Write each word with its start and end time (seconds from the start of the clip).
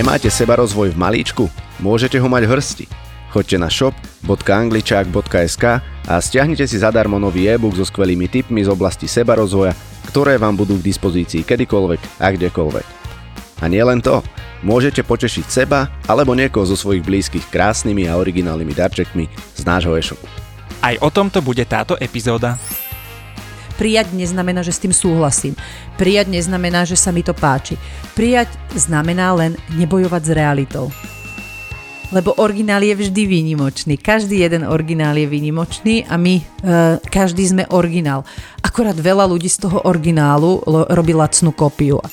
Nemáte 0.00 0.32
seba 0.32 0.56
rozvoj 0.56 0.96
v 0.96 1.00
malíčku? 1.04 1.44
Môžete 1.76 2.16
ho 2.16 2.24
mať 2.24 2.48
hrsti. 2.48 2.88
Choďte 3.36 3.60
na 3.60 3.68
shop.angličák.sk 3.68 5.64
a 6.08 6.14
stiahnite 6.16 6.64
si 6.64 6.80
zadarmo 6.80 7.20
nový 7.20 7.52
e-book 7.52 7.76
so 7.76 7.84
skvelými 7.84 8.24
tipmi 8.24 8.64
z 8.64 8.72
oblasti 8.72 9.04
seba 9.04 9.36
rozvoja, 9.36 9.76
ktoré 10.08 10.40
vám 10.40 10.56
budú 10.56 10.80
k 10.80 10.88
dispozícii 10.88 11.44
kedykoľvek 11.44 12.16
a 12.16 12.32
kdekoľvek. 12.32 12.86
A 13.60 13.68
nie 13.68 13.84
len 13.84 14.00
to, 14.00 14.24
môžete 14.64 15.04
potešiť 15.04 15.44
seba 15.52 15.92
alebo 16.08 16.32
niekoho 16.32 16.64
zo 16.64 16.80
svojich 16.80 17.04
blízkych 17.04 17.52
krásnymi 17.52 18.08
a 18.08 18.16
originálnymi 18.16 18.72
darčekmi 18.72 19.28
z 19.52 19.62
nášho 19.68 20.00
e-shopu. 20.00 20.24
Aj 20.80 20.96
o 21.04 21.12
tomto 21.12 21.44
bude 21.44 21.68
táto 21.68 22.00
epizóda. 22.00 22.56
Prijať 23.80 24.12
neznamená, 24.12 24.60
že 24.60 24.76
s 24.76 24.82
tým 24.84 24.92
súhlasím. 24.92 25.56
Prijať 25.96 26.28
neznamená, 26.28 26.84
že 26.84 27.00
sa 27.00 27.16
mi 27.16 27.24
to 27.24 27.32
páči. 27.32 27.80
Prijať 28.12 28.52
znamená 28.76 29.32
len 29.32 29.56
nebojovať 29.72 30.20
s 30.20 30.30
realitou. 30.36 30.86
Lebo 32.12 32.36
originál 32.36 32.84
je 32.84 32.92
vždy 32.92 33.22
výnimočný. 33.24 33.96
Každý 33.96 34.44
jeden 34.44 34.68
originál 34.68 35.16
je 35.16 35.24
výnimočný 35.24 36.04
a 36.12 36.20
my, 36.20 36.34
e, 36.36 36.44
každý 37.08 37.40
sme 37.48 37.64
originál. 37.72 38.26
Akorát 38.60 38.98
veľa 39.00 39.24
ľudí 39.24 39.48
z 39.48 39.64
toho 39.64 39.80
originálu 39.88 40.60
lo, 40.68 40.84
robí 40.92 41.16
lacnú 41.16 41.48
kópiu. 41.56 42.04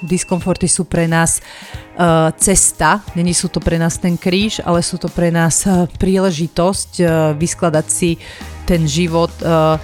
Diskomforty 0.00 0.64
sú 0.64 0.88
pre 0.88 1.04
nás 1.04 1.44
uh, 1.44 2.32
cesta, 2.40 3.04
není 3.12 3.36
sú 3.36 3.52
to 3.52 3.60
pre 3.60 3.76
nás 3.76 4.00
ten 4.00 4.16
kríž, 4.16 4.64
ale 4.64 4.80
sú 4.80 4.96
to 4.96 5.12
pre 5.12 5.28
nás 5.28 5.68
uh, 5.68 5.84
príležitosť 5.84 6.90
uh, 7.04 7.08
vyskladať 7.36 7.86
si 7.92 8.16
ten 8.64 8.88
život 8.88 9.28
uh, 9.44 9.76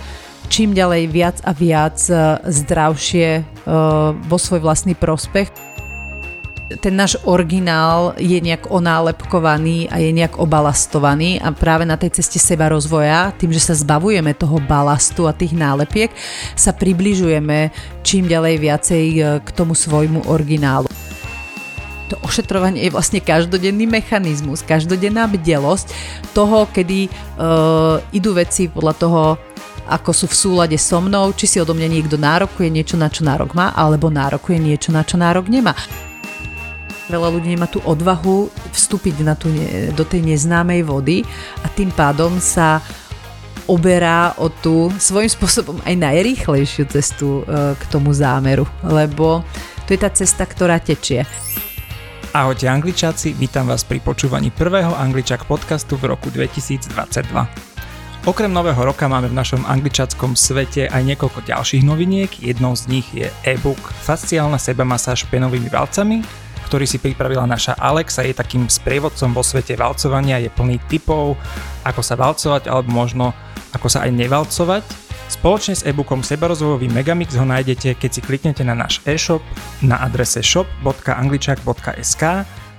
čím 0.47 0.73
ďalej 0.73 1.03
viac 1.11 1.37
a 1.45 1.53
viac 1.53 1.99
uh, 2.09 2.41
zdravšie 2.47 3.29
uh, 3.43 4.15
vo 4.15 4.39
svoj 4.39 4.63
vlastný 4.63 4.95
prospech 4.95 5.77
ten 6.67 6.99
náš 6.99 7.15
originál 7.23 8.19
je 8.19 8.43
nejak 8.43 8.75
onálepkovaný 8.75 9.87
a 9.87 10.03
je 10.03 10.11
nejak 10.11 10.43
obalastovaný 10.43 11.39
a 11.39 11.55
práve 11.55 11.87
na 11.87 11.95
tej 11.95 12.19
ceste 12.19 12.43
seba 12.43 12.67
rozvoja, 12.67 13.31
tým, 13.39 13.55
že 13.55 13.63
sa 13.63 13.75
zbavujeme 13.79 14.35
toho 14.35 14.59
balastu 14.59 15.31
a 15.31 15.37
tých 15.37 15.55
nálepiek, 15.55 16.11
sa 16.59 16.75
približujeme 16.75 17.71
čím 18.03 18.27
ďalej 18.27 18.55
viacej 18.59 19.05
e, 19.15 19.21
k 19.47 19.49
tomu 19.55 19.79
svojmu 19.79 20.27
originálu. 20.27 20.91
To 22.11 22.19
ošetrovanie 22.23 22.87
je 22.87 22.95
vlastne 22.95 23.19
každodenný 23.23 23.87
mechanizmus, 23.87 24.63
každodenná 24.63 25.27
bdelosť 25.27 25.91
toho, 26.39 26.71
kedy 26.71 27.11
uh, 27.11 27.99
idú 28.15 28.31
veci 28.31 28.71
podľa 28.71 28.95
toho, 28.95 29.23
ako 29.87 30.11
sú 30.11 30.27
v 30.27 30.37
súlade 30.37 30.77
so 30.77 30.99
mnou, 30.99 31.31
či 31.33 31.47
si 31.47 31.57
odo 31.63 31.73
mňa 31.73 31.89
niekto 31.89 32.19
nárokuje 32.19 32.69
niečo, 32.69 32.99
na 32.99 33.07
čo 33.07 33.23
nárok 33.23 33.55
má, 33.55 33.71
alebo 33.73 34.11
nárokuje 34.11 34.59
niečo, 34.59 34.91
na 34.91 35.07
čo 35.07 35.15
nárok 35.15 35.47
nemá. 35.47 35.73
Veľa 37.07 37.31
ľudí 37.31 37.55
nemá 37.55 37.71
tú 37.71 37.79
odvahu 37.87 38.51
vstúpiť 38.75 39.23
na 39.23 39.39
tú, 39.39 39.47
do 39.95 40.03
tej 40.03 40.27
neznámej 40.27 40.83
vody 40.83 41.23
a 41.63 41.71
tým 41.71 41.95
pádom 41.95 42.43
sa 42.43 42.83
oberá 43.71 44.35
o 44.43 44.51
tú 44.51 44.91
svojím 44.99 45.31
spôsobom 45.31 45.79
aj 45.87 45.95
najrýchlejšiu 46.03 46.85
cestu 46.91 47.43
e, 47.47 47.75
k 47.79 47.83
tomu 47.91 48.11
zámeru, 48.11 48.67
lebo 48.83 49.47
to 49.87 49.95
je 49.95 50.03
tá 50.03 50.11
cesta, 50.11 50.47
ktorá 50.47 50.83
tečie. 50.83 51.23
Ahojte 52.35 52.67
angličáci, 52.67 53.39
vítam 53.39 53.71
vás 53.71 53.87
pri 53.87 54.03
počúvaní 54.03 54.51
prvého 54.51 54.93
Angličak 54.93 55.47
podcastu 55.47 55.95
v 55.97 56.11
roku 56.15 56.29
2022. 56.35 57.76
Okrem 58.27 58.51
nového 58.51 58.83
roka 58.83 59.07
máme 59.07 59.31
v 59.31 59.39
našom 59.39 59.63
angličackom 59.63 60.35
svete 60.35 60.91
aj 60.91 60.99
niekoľko 61.15 61.47
ďalších 61.47 61.87
noviniek. 61.87 62.27
Jednou 62.43 62.75
z 62.75 62.91
nich 62.91 63.07
je 63.15 63.31
e-book 63.47 63.79
Fasciálna 63.79 64.59
sebamasáž 64.59 65.31
penovými 65.31 65.71
valcami, 65.71 66.27
ktorý 66.67 66.91
si 66.91 66.99
pripravila 66.99 67.47
naša 67.47 67.79
Alexa, 67.79 68.27
je 68.27 68.35
takým 68.35 68.67
sprievodcom 68.67 69.31
vo 69.31 69.47
svete 69.47 69.79
valcovania, 69.79 70.43
je 70.43 70.51
plný 70.51 70.83
typov, 70.91 71.39
ako 71.87 72.03
sa 72.03 72.19
valcovať 72.19 72.67
alebo 72.67 72.91
možno 72.91 73.31
ako 73.71 73.87
sa 73.87 74.03
aj 74.03 74.19
nevalcovať. 74.19 74.83
Spoločne 75.31 75.79
s 75.79 75.87
e-bookom 75.87 76.27
Sebarozvojový 76.27 76.91
Megamix 76.91 77.39
ho 77.39 77.47
nájdete, 77.47 77.95
keď 77.95 78.11
si 78.11 78.27
kliknete 78.27 78.67
na 78.67 78.75
náš 78.75 79.07
e-shop 79.07 79.47
na 79.87 80.03
adrese 80.03 80.43
shop.angličak.sk 80.43 82.23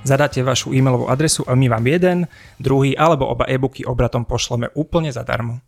zadáte 0.03 0.43
vašu 0.45 0.75
e-mailovú 0.75 1.07
adresu 1.09 1.47
a 1.47 1.55
my 1.55 1.71
vám 1.71 1.85
jeden, 1.87 2.17
druhý 2.61 2.93
alebo 2.93 3.25
oba 3.29 3.47
e-booky 3.47 3.87
obratom 3.87 4.27
pošleme 4.27 4.69
úplne 4.75 5.09
zadarmo. 5.09 5.63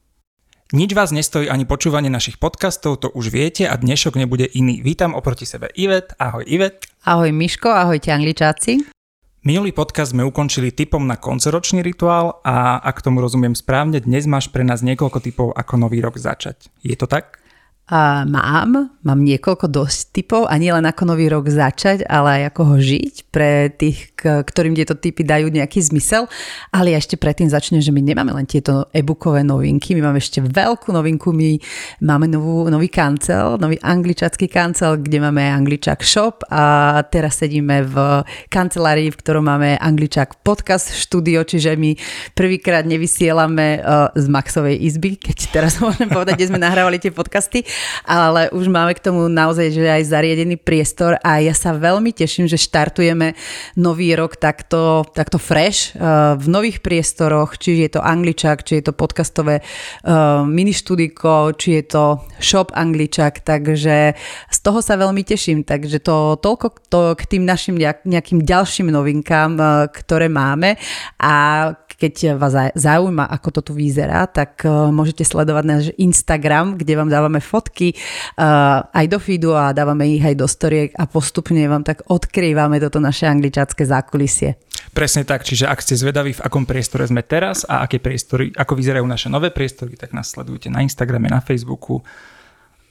Nič 0.70 0.94
vás 0.94 1.10
nestojí 1.10 1.50
ani 1.50 1.66
počúvanie 1.66 2.14
našich 2.14 2.38
podcastov, 2.38 3.02
to 3.02 3.10
už 3.10 3.34
viete 3.34 3.66
a 3.66 3.74
dnešok 3.74 4.22
nebude 4.22 4.46
iný. 4.46 4.86
Vítam 4.86 5.18
oproti 5.18 5.50
sebe 5.50 5.74
Ivet. 5.74 6.14
Ahoj 6.22 6.46
Ivet. 6.46 6.86
Ahoj 7.10 7.34
Miško, 7.34 7.74
ahojte 7.74 8.14
angličáci. 8.14 8.86
Minulý 9.40 9.72
podcast 9.72 10.12
sme 10.12 10.28
ukončili 10.28 10.76
typom 10.76 11.08
na 11.08 11.16
koncoročný 11.16 11.80
rituál 11.80 12.44
a 12.44 12.76
ak 12.84 13.00
tomu 13.00 13.24
rozumiem 13.24 13.56
správne, 13.56 14.04
dnes 14.04 14.28
máš 14.28 14.52
pre 14.52 14.68
nás 14.68 14.84
niekoľko 14.84 15.24
typov, 15.24 15.48
ako 15.56 15.80
nový 15.80 16.04
rok 16.04 16.20
začať. 16.20 16.68
Je 16.84 16.94
to 17.00 17.08
tak? 17.08 17.39
A 17.90 18.22
mám, 18.30 18.94
mám 19.02 19.20
niekoľko 19.26 19.66
dosť 19.66 20.00
typov 20.14 20.46
a 20.46 20.54
nielen 20.62 20.86
ako 20.86 21.10
nový 21.10 21.26
rok 21.26 21.50
začať, 21.50 22.06
ale 22.06 22.38
aj 22.38 22.54
ako 22.54 22.62
ho 22.70 22.76
žiť 22.78 23.16
pre 23.34 23.74
tých, 23.74 24.14
ktorým 24.22 24.78
tieto 24.78 24.94
typy 24.94 25.26
dajú 25.26 25.50
nejaký 25.50 25.82
zmysel. 25.82 26.30
Ale 26.70 26.94
ja 26.94 27.02
ešte 27.02 27.18
predtým 27.18 27.50
začnem, 27.50 27.82
že 27.82 27.90
my 27.90 28.06
nemáme 28.06 28.30
len 28.30 28.46
tieto 28.46 28.86
e-bookové 28.94 29.42
novinky, 29.42 29.98
my 29.98 30.06
máme 30.06 30.22
ešte 30.22 30.38
veľkú 30.38 30.94
novinku, 30.94 31.34
my 31.34 31.58
máme 32.06 32.30
novú, 32.30 32.70
nový 32.70 32.94
kancel, 32.94 33.58
nový 33.58 33.82
angličacký 33.82 34.46
kancel, 34.46 35.02
kde 35.02 35.26
máme 35.26 35.42
Angličak 35.50 36.06
shop 36.06 36.46
a 36.54 37.02
teraz 37.10 37.42
sedíme 37.42 37.90
v 37.90 38.22
kancelárii, 38.54 39.10
v 39.10 39.18
ktorom 39.18 39.50
máme 39.50 39.82
Angličak 39.82 40.46
podcast 40.46 40.94
štúdio, 40.94 41.42
čiže 41.42 41.74
my 41.74 41.98
prvýkrát 42.38 42.86
nevysielame 42.86 43.82
uh, 43.82 44.14
z 44.14 44.26
Maxovej 44.30 44.78
izby, 44.78 45.18
keď 45.18 45.38
teraz 45.50 45.74
môžem 45.84 46.06
povedať, 46.06 46.38
kde 46.38 46.50
sme 46.54 46.62
nahrávali 46.62 47.02
tie 47.02 47.10
podcasty, 47.10 47.66
ale 48.06 48.50
už 48.52 48.68
máme 48.70 48.94
k 48.98 49.04
tomu 49.04 49.28
naozaj 49.30 49.72
že 49.74 49.86
aj 49.86 50.10
zariadený 50.10 50.58
priestor 50.60 51.18
a 51.22 51.40
ja 51.42 51.54
sa 51.54 51.76
veľmi 51.76 52.12
teším, 52.14 52.50
že 52.50 52.60
štartujeme 52.60 53.34
nový 53.78 54.14
rok 54.16 54.36
takto, 54.36 55.06
takto 55.14 55.38
fresh 55.38 55.94
eh, 55.94 56.36
v 56.36 56.46
nových 56.50 56.80
priestoroch, 56.84 57.60
či 57.60 57.86
je 57.86 57.90
to 57.96 58.02
Angličak, 58.04 58.66
či 58.66 58.82
je 58.82 58.90
to 58.90 58.94
podcastové 58.96 59.62
uh, 59.62 60.44
mini 60.44 60.76
študiko, 60.76 61.56
či 61.56 61.80
je 61.80 61.84
to 61.88 62.04
shop 62.42 62.76
Angličak, 62.76 63.42
takže 63.46 64.14
z 64.50 64.60
toho 64.60 64.80
sa 64.84 65.00
veľmi 65.00 65.24
teším, 65.24 65.64
takže 65.64 66.04
to 66.04 66.36
toľko 66.42 66.68
to 66.90 67.14
k 67.16 67.24
tým 67.38 67.44
našim 67.46 67.80
nejakým 67.80 68.44
ďalším 68.44 68.92
novinkám, 68.92 69.52
uh, 69.56 69.88
ktoré 69.88 70.28
máme. 70.28 70.76
A 71.22 71.34
keď 72.00 72.40
vás 72.40 72.56
zaujíma, 72.80 73.28
ako 73.28 73.60
to 73.60 73.62
tu 73.70 73.72
vyzerá, 73.76 74.24
tak 74.24 74.64
môžete 74.64 75.28
sledovať 75.28 75.64
náš 75.68 75.86
Instagram, 76.00 76.80
kde 76.80 76.96
vám 76.96 77.12
dávame 77.12 77.44
fotky 77.44 77.69
uh, 77.72 78.84
aj 78.90 79.06
do 79.06 79.20
feedu 79.22 79.54
a 79.54 79.70
dávame 79.72 80.10
ich 80.10 80.24
aj 80.26 80.36
do 80.36 80.48
storiek 80.50 80.92
a 80.98 81.06
postupne 81.06 81.62
vám 81.70 81.86
tak 81.86 82.04
odkrývame 82.10 82.82
toto 82.82 82.98
naše 82.98 83.30
angličacké 83.30 83.86
zákulisie. 83.86 84.58
Presne 84.90 85.22
tak, 85.22 85.46
čiže 85.46 85.70
ak 85.70 85.86
ste 85.86 85.94
zvedaví, 85.94 86.34
v 86.34 86.44
akom 86.44 86.66
priestore 86.66 87.06
sme 87.06 87.22
teraz 87.22 87.64
a 87.68 87.86
aké 87.86 88.02
priestory, 88.02 88.50
ako 88.56 88.74
vyzerajú 88.74 89.06
naše 89.06 89.30
nové 89.30 89.54
priestory, 89.54 89.94
tak 89.94 90.18
nás 90.18 90.34
sledujte 90.34 90.74
na 90.74 90.82
Instagrame, 90.82 91.30
na 91.30 91.44
Facebooku 91.44 92.02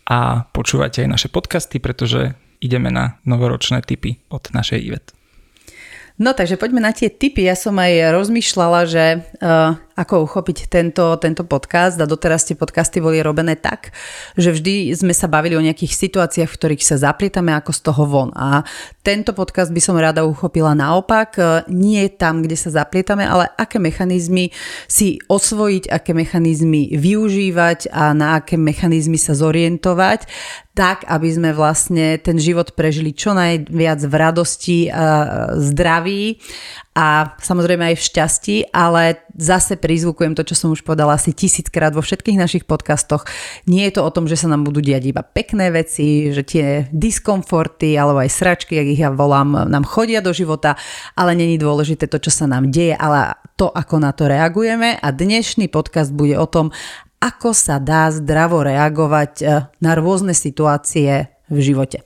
a 0.07 0.47
počúvajte 0.55 1.05
aj 1.05 1.11
naše 1.11 1.29
podcasty, 1.29 1.83
pretože 1.83 2.39
ideme 2.63 2.89
na 2.89 3.19
novoročné 3.27 3.83
tipy 3.83 4.23
od 4.31 4.51
našej 4.55 4.79
Ivet. 4.79 5.07
No 6.19 6.35
takže 6.35 6.59
poďme 6.59 6.83
na 6.83 6.91
tie 6.91 7.07
tipy. 7.07 7.47
Ja 7.47 7.55
som 7.55 7.79
aj 7.79 8.11
rozmýšľala, 8.11 8.81
že 8.91 9.05
uh, 9.39 9.79
ako 9.99 10.23
uchopiť 10.31 10.71
tento, 10.71 11.19
tento 11.19 11.43
podcast. 11.43 11.99
A 11.99 12.07
doteraz 12.07 12.47
tie 12.47 12.55
podcasty 12.55 13.03
boli 13.03 13.19
robené 13.19 13.59
tak, 13.59 13.91
že 14.39 14.55
vždy 14.55 14.95
sme 14.95 15.11
sa 15.11 15.27
bavili 15.27 15.59
o 15.59 15.65
nejakých 15.65 15.91
situáciách, 15.91 16.47
v 16.47 16.59
ktorých 16.59 16.87
sa 16.87 17.03
zaplietame 17.03 17.51
ako 17.59 17.75
z 17.75 17.81
toho 17.83 18.05
von. 18.07 18.31
A 18.39 18.63
tento 19.03 19.35
podcast 19.35 19.75
by 19.75 19.83
som 19.83 19.99
rada 19.99 20.23
uchopila 20.23 20.79
naopak, 20.79 21.31
e, 21.35 21.43
nie 21.75 22.07
tam, 22.15 22.47
kde 22.47 22.55
sa 22.55 22.71
zaplietame, 22.71 23.27
ale 23.27 23.51
aké 23.59 23.83
mechanizmy 23.83 24.55
si 24.87 25.19
osvojiť, 25.27 25.91
aké 25.91 26.15
mechanizmy 26.15 26.95
využívať 26.95 27.91
a 27.91 28.15
na 28.15 28.39
aké 28.39 28.55
mechanizmy 28.55 29.19
sa 29.19 29.35
zorientovať, 29.35 30.31
tak, 30.79 31.03
aby 31.11 31.27
sme 31.27 31.51
vlastne 31.51 32.23
ten 32.23 32.39
život 32.39 32.79
prežili 32.79 33.11
čo 33.11 33.35
najviac 33.35 33.99
v 33.99 34.15
radosti 34.15 34.79
zdraví 35.59 36.39
a 36.99 37.39
samozrejme 37.39 37.95
aj 37.95 37.97
v 37.97 38.07
šťastí, 38.11 38.57
ale 38.75 39.23
zase 39.39 39.79
prizvukujem 39.79 40.35
to, 40.35 40.43
čo 40.43 40.59
som 40.59 40.75
už 40.75 40.83
povedala 40.83 41.15
asi 41.15 41.31
tisíckrát 41.31 41.95
vo 41.95 42.03
všetkých 42.03 42.35
našich 42.35 42.65
podcastoch. 42.67 43.23
Nie 43.71 43.87
je 43.87 44.03
to 44.03 44.03
o 44.03 44.11
tom, 44.11 44.27
že 44.27 44.35
sa 44.35 44.51
nám 44.51 44.67
budú 44.67 44.83
diať 44.83 45.15
iba 45.15 45.23
pekné 45.23 45.71
veci, 45.71 46.35
že 46.35 46.43
tie 46.43 46.91
diskomforty 46.91 47.95
alebo 47.95 48.19
aj 48.19 48.35
sračky, 48.35 48.75
jak 48.75 48.89
ich 48.91 48.99
ja 48.99 49.15
volám, 49.15 49.71
nám 49.71 49.87
chodia 49.87 50.19
do 50.19 50.35
života, 50.35 50.75
ale 51.15 51.39
není 51.39 51.55
dôležité 51.55 52.11
to, 52.11 52.19
čo 52.19 52.35
sa 52.35 52.51
nám 52.51 52.75
deje, 52.75 52.99
ale 52.99 53.39
to, 53.55 53.71
ako 53.71 54.03
na 54.03 54.11
to 54.11 54.27
reagujeme. 54.27 54.99
A 54.99 55.15
dnešný 55.15 55.71
podcast 55.71 56.11
bude 56.11 56.35
o 56.35 56.51
tom, 56.51 56.75
ako 57.23 57.55
sa 57.55 57.79
dá 57.79 58.11
zdravo 58.11 58.67
reagovať 58.67 59.33
eh, 59.39 59.71
na 59.79 59.93
rôzne 59.95 60.35
situácie 60.35 61.31
v 61.47 61.59
živote. 61.63 62.03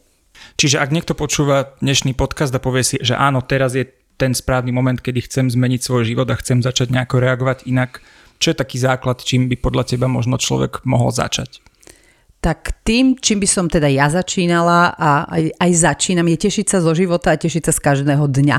Čiže 0.60 0.84
ak 0.84 0.92
niekto 0.92 1.16
počúva 1.16 1.80
dnešný 1.80 2.12
podcast 2.12 2.52
a 2.52 2.60
povie 2.60 2.84
si, 2.84 2.96
že 3.00 3.16
áno, 3.16 3.40
teraz 3.40 3.72
je 3.72 3.88
ten 4.22 4.38
správny 4.38 4.70
moment, 4.70 5.02
kedy 5.02 5.26
chcem 5.26 5.50
zmeniť 5.50 5.82
svoj 5.82 6.06
život 6.06 6.30
a 6.30 6.38
chcem 6.38 6.62
začať 6.62 6.94
nejako 6.94 7.18
reagovať 7.18 7.66
inak, 7.66 7.98
čo 8.38 8.54
je 8.54 8.60
taký 8.62 8.78
základ, 8.78 9.18
čím 9.18 9.50
by 9.50 9.58
podľa 9.58 9.90
teba 9.90 10.06
možno 10.06 10.38
človek 10.38 10.86
mohol 10.86 11.10
začať? 11.10 11.58
Tak 12.42 12.74
tým, 12.82 13.14
čím 13.14 13.38
by 13.38 13.46
som 13.46 13.70
teda 13.70 13.86
ja 13.86 14.10
začínala 14.10 14.98
a 14.98 15.30
aj, 15.30 15.54
aj 15.62 15.70
začínam, 15.78 16.26
je 16.26 16.50
tešiť 16.50 16.66
sa 16.74 16.78
zo 16.82 16.90
života 16.90 17.30
a 17.30 17.38
tešiť 17.38 17.70
sa 17.70 17.72
z 17.72 17.78
každého 17.78 18.26
dňa. 18.26 18.56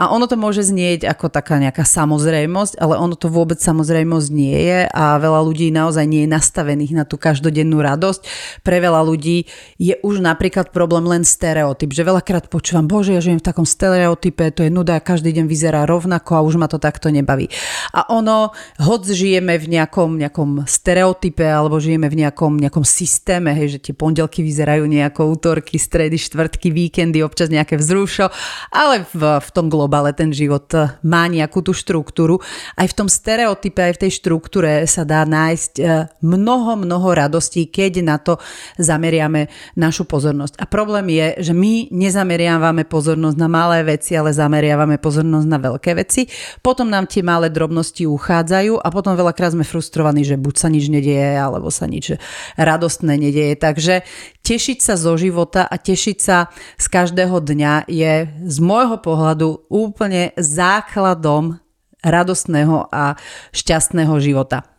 A 0.00 0.08
ono 0.08 0.24
to 0.24 0.40
môže 0.40 0.64
znieť 0.64 1.04
ako 1.04 1.28
taká 1.28 1.60
nejaká 1.60 1.84
samozrejmosť, 1.84 2.80
ale 2.80 2.96
ono 2.96 3.12
to 3.12 3.28
vôbec 3.28 3.60
samozrejmosť 3.60 4.28
nie 4.32 4.56
je 4.56 4.80
a 4.88 5.20
veľa 5.20 5.44
ľudí 5.44 5.68
naozaj 5.68 6.08
nie 6.08 6.24
je 6.24 6.32
nastavených 6.32 6.96
na 6.96 7.04
tú 7.04 7.20
každodennú 7.20 7.76
radosť. 7.76 8.24
Pre 8.64 8.76
veľa 8.80 9.04
ľudí 9.04 9.44
je 9.76 10.00
už 10.00 10.24
napríklad 10.24 10.72
problém 10.72 11.04
len 11.04 11.20
stereotyp, 11.20 11.92
že 11.92 12.08
veľakrát 12.08 12.48
počúvam, 12.48 12.88
bože, 12.88 13.12
ja 13.12 13.20
žijem 13.20 13.44
v 13.44 13.48
takom 13.52 13.68
stereotype, 13.68 14.48
to 14.56 14.64
je 14.64 14.72
nuda, 14.72 14.96
každý 15.04 15.36
deň 15.36 15.44
vyzerá 15.44 15.84
rovnako 15.84 16.40
a 16.40 16.44
už 16.48 16.56
ma 16.56 16.72
to 16.72 16.80
takto 16.80 17.12
nebaví. 17.12 17.52
A 17.92 18.08
ono, 18.08 18.56
hoď 18.80 19.12
žijeme 19.12 19.60
v 19.60 19.76
nejakom, 19.76 20.16
nejakom 20.16 20.64
stereotype 20.64 21.44
alebo 21.44 21.76
žijeme 21.76 22.08
v 22.08 22.24
nejakom, 22.24 22.56
nejakom 22.56 22.80
systéme, 22.80 23.25
systéme, 23.26 23.58
hej, 23.58 23.74
že 23.74 23.90
tie 23.90 23.90
pondelky 23.90 24.38
vyzerajú 24.38 24.86
nejako 24.86 25.34
útorky, 25.34 25.82
stredy, 25.82 26.14
štvrtky, 26.14 26.70
víkendy, 26.70 27.26
občas 27.26 27.50
nejaké 27.50 27.74
vzrušo, 27.74 28.30
ale 28.70 29.02
v, 29.02 29.42
v 29.42 29.48
tom 29.50 29.66
globále 29.66 30.14
ten 30.14 30.30
život 30.30 30.70
eh, 30.78 30.94
má 31.02 31.26
nejakú 31.26 31.58
tú 31.58 31.74
štruktúru. 31.74 32.38
Aj 32.78 32.86
v 32.86 32.94
tom 32.94 33.10
stereotype, 33.10 33.82
aj 33.82 33.98
v 33.98 34.02
tej 34.06 34.22
štruktúre 34.22 34.86
sa 34.86 35.02
dá 35.02 35.26
nájsť 35.26 35.72
eh, 35.82 36.06
mnoho, 36.22 36.78
mnoho 36.78 37.08
radostí, 37.18 37.66
keď 37.66 38.06
na 38.06 38.22
to 38.22 38.38
zameriame 38.78 39.50
našu 39.74 40.06
pozornosť. 40.06 40.62
A 40.62 40.70
problém 40.70 41.10
je, 41.10 41.50
že 41.50 41.52
my 41.58 41.90
nezameriavame 41.90 42.86
pozornosť 42.86 43.42
na 43.42 43.50
malé 43.50 43.82
veci, 43.82 44.14
ale 44.14 44.30
zameriavame 44.30 45.02
pozornosť 45.02 45.46
na 45.50 45.58
veľké 45.58 45.98
veci. 45.98 46.30
Potom 46.62 46.86
nám 46.86 47.10
tie 47.10 47.26
malé 47.26 47.50
drobnosti 47.50 48.06
uchádzajú 48.06 48.78
a 48.78 48.86
potom 48.94 49.18
veľakrát 49.18 49.58
sme 49.58 49.66
frustrovaní, 49.66 50.22
že 50.22 50.38
buď 50.38 50.54
sa 50.54 50.70
nič 50.70 50.86
nedieje, 50.86 51.34
alebo 51.34 51.74
sa 51.74 51.90
nič 51.90 52.14
radostné 52.54 53.15
nedeje. 53.16 53.56
Takže 53.56 54.06
tešiť 54.44 54.78
sa 54.80 54.94
zo 54.94 55.16
života 55.16 55.64
a 55.64 55.76
tešiť 55.76 56.16
sa 56.20 56.48
z 56.76 56.86
každého 56.86 57.42
dňa 57.42 57.88
je 57.88 58.30
z 58.30 58.56
môjho 58.62 59.00
pohľadu 59.00 59.68
úplne 59.72 60.36
základom 60.38 61.58
radostného 62.06 62.92
a 62.92 63.18
šťastného 63.50 64.14
života. 64.22 64.76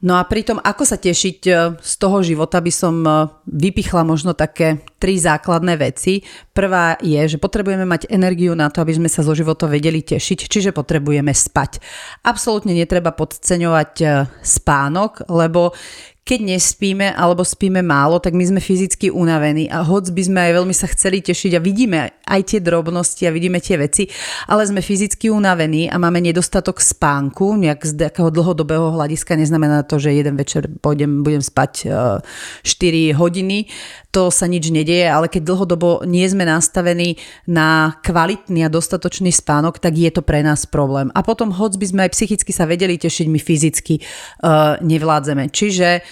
No 0.00 0.16
a 0.16 0.24
pritom, 0.24 0.56
ako 0.56 0.88
sa 0.88 0.96
tešiť 0.96 1.38
e, 1.44 1.52
z 1.76 1.92
toho 2.00 2.24
života, 2.24 2.56
by 2.64 2.72
som 2.72 3.04
e, 3.04 3.28
vypichla 3.44 4.00
možno 4.00 4.32
také 4.32 4.80
tri 4.96 5.20
základné 5.20 5.76
veci. 5.76 6.24
Prvá 6.56 6.96
je, 7.04 7.20
že 7.28 7.36
potrebujeme 7.36 7.84
mať 7.84 8.08
energiu 8.08 8.56
na 8.56 8.72
to, 8.72 8.80
aby 8.80 8.96
sme 8.96 9.12
sa 9.12 9.20
zo 9.20 9.36
života 9.36 9.68
vedeli 9.68 10.00
tešiť, 10.00 10.48
čiže 10.48 10.70
potrebujeme 10.72 11.36
spať. 11.36 11.84
Absolútne 12.24 12.72
netreba 12.72 13.12
podceňovať 13.12 13.92
e, 14.00 14.06
spánok, 14.40 15.28
lebo 15.28 15.76
keď 16.20 16.40
nespíme 16.56 17.10
alebo 17.16 17.42
spíme 17.42 17.82
málo, 17.82 18.22
tak 18.22 18.36
my 18.36 18.44
sme 18.46 18.60
fyzicky 18.62 19.10
unavení 19.10 19.66
a 19.66 19.82
hoď 19.82 20.14
by 20.14 20.22
sme 20.22 20.38
aj 20.46 20.52
veľmi 20.62 20.74
sa 20.76 20.86
chceli 20.92 21.24
tešiť 21.24 21.58
a 21.58 21.60
vidíme 21.64 22.22
aj 22.22 22.40
tie 22.46 22.60
drobnosti 22.62 23.26
a 23.26 23.34
vidíme 23.34 23.58
tie 23.58 23.74
veci, 23.80 24.06
ale 24.46 24.62
sme 24.62 24.84
fyzicky 24.84 25.32
unavení 25.32 25.90
a 25.90 25.98
máme 25.98 26.22
nedostatok 26.22 26.78
spánku, 26.78 27.58
nejak 27.58 27.82
z 27.82 27.92
takého 28.06 28.30
dlhodobého 28.30 28.94
hľadiska 28.94 29.34
neznamená 29.34 29.82
to, 29.82 29.98
že 29.98 30.14
jeden 30.14 30.38
večer 30.38 30.70
pôjdem, 30.70 31.26
budem 31.26 31.42
spať 31.42 31.90
4 31.90 32.62
e, 32.62 33.16
hodiny, 33.16 33.66
to 34.10 34.30
sa 34.30 34.50
nič 34.50 34.74
nedieje, 34.74 35.06
ale 35.06 35.30
keď 35.30 35.54
dlhodobo 35.54 36.02
nie 36.06 36.26
sme 36.26 36.42
nastavení 36.42 37.18
na 37.46 37.94
kvalitný 38.02 38.66
a 38.66 38.70
dostatočný 38.70 39.30
spánok, 39.30 39.78
tak 39.78 39.94
je 39.94 40.10
to 40.10 40.22
pre 40.22 40.42
nás 40.42 40.66
problém. 40.66 41.14
A 41.14 41.22
potom 41.22 41.54
hoď 41.54 41.78
by 41.78 41.86
sme 41.86 42.00
aj 42.06 42.14
psychicky 42.14 42.50
sa 42.50 42.66
vedeli 42.66 42.98
tešiť, 42.98 43.26
my 43.30 43.38
fyzicky 43.38 44.02
uh, 44.02 44.82
nevládzeme. 44.82 45.54
Čiže 45.54 46.02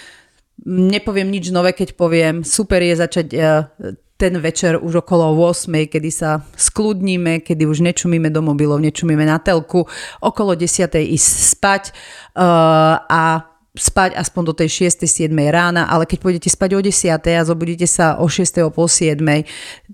nepoviem 0.66 1.28
nič 1.31 1.50
nové, 1.55 1.76
keď 1.76 1.94
poviem, 1.94 2.43
super 2.43 2.82
je 2.82 2.94
začať 2.99 3.26
uh, 3.34 3.44
ten 4.19 4.34
večer 4.43 4.75
už 4.82 5.06
okolo 5.06 5.31
8, 5.46 5.87
kedy 5.87 6.10
sa 6.10 6.43
skludníme, 6.58 7.46
kedy 7.46 7.62
už 7.70 7.87
nečumíme 7.87 8.34
do 8.34 8.43
mobilov, 8.43 8.82
nečumíme 8.82 9.22
na 9.22 9.38
telku, 9.38 9.87
okolo 10.19 10.58
10. 10.58 10.90
ísť 10.90 11.31
spať 11.55 11.82
uh, 12.34 12.99
a 13.06 13.22
spať 13.78 14.19
aspoň 14.19 14.42
do 14.42 14.54
tej 14.54 14.90
6. 14.90 15.06
7. 15.06 15.30
rána, 15.48 15.86
ale 15.86 16.04
keď 16.04 16.19
pôjdete 16.20 16.50
spať 16.50 16.70
o 16.76 16.80
10. 16.82 17.14
a 17.14 17.42
zobudíte 17.46 17.86
sa 17.86 18.19
o 18.19 18.26
6. 18.26 18.66
o 18.66 18.70
pol 18.75 18.90
7. 18.90 19.19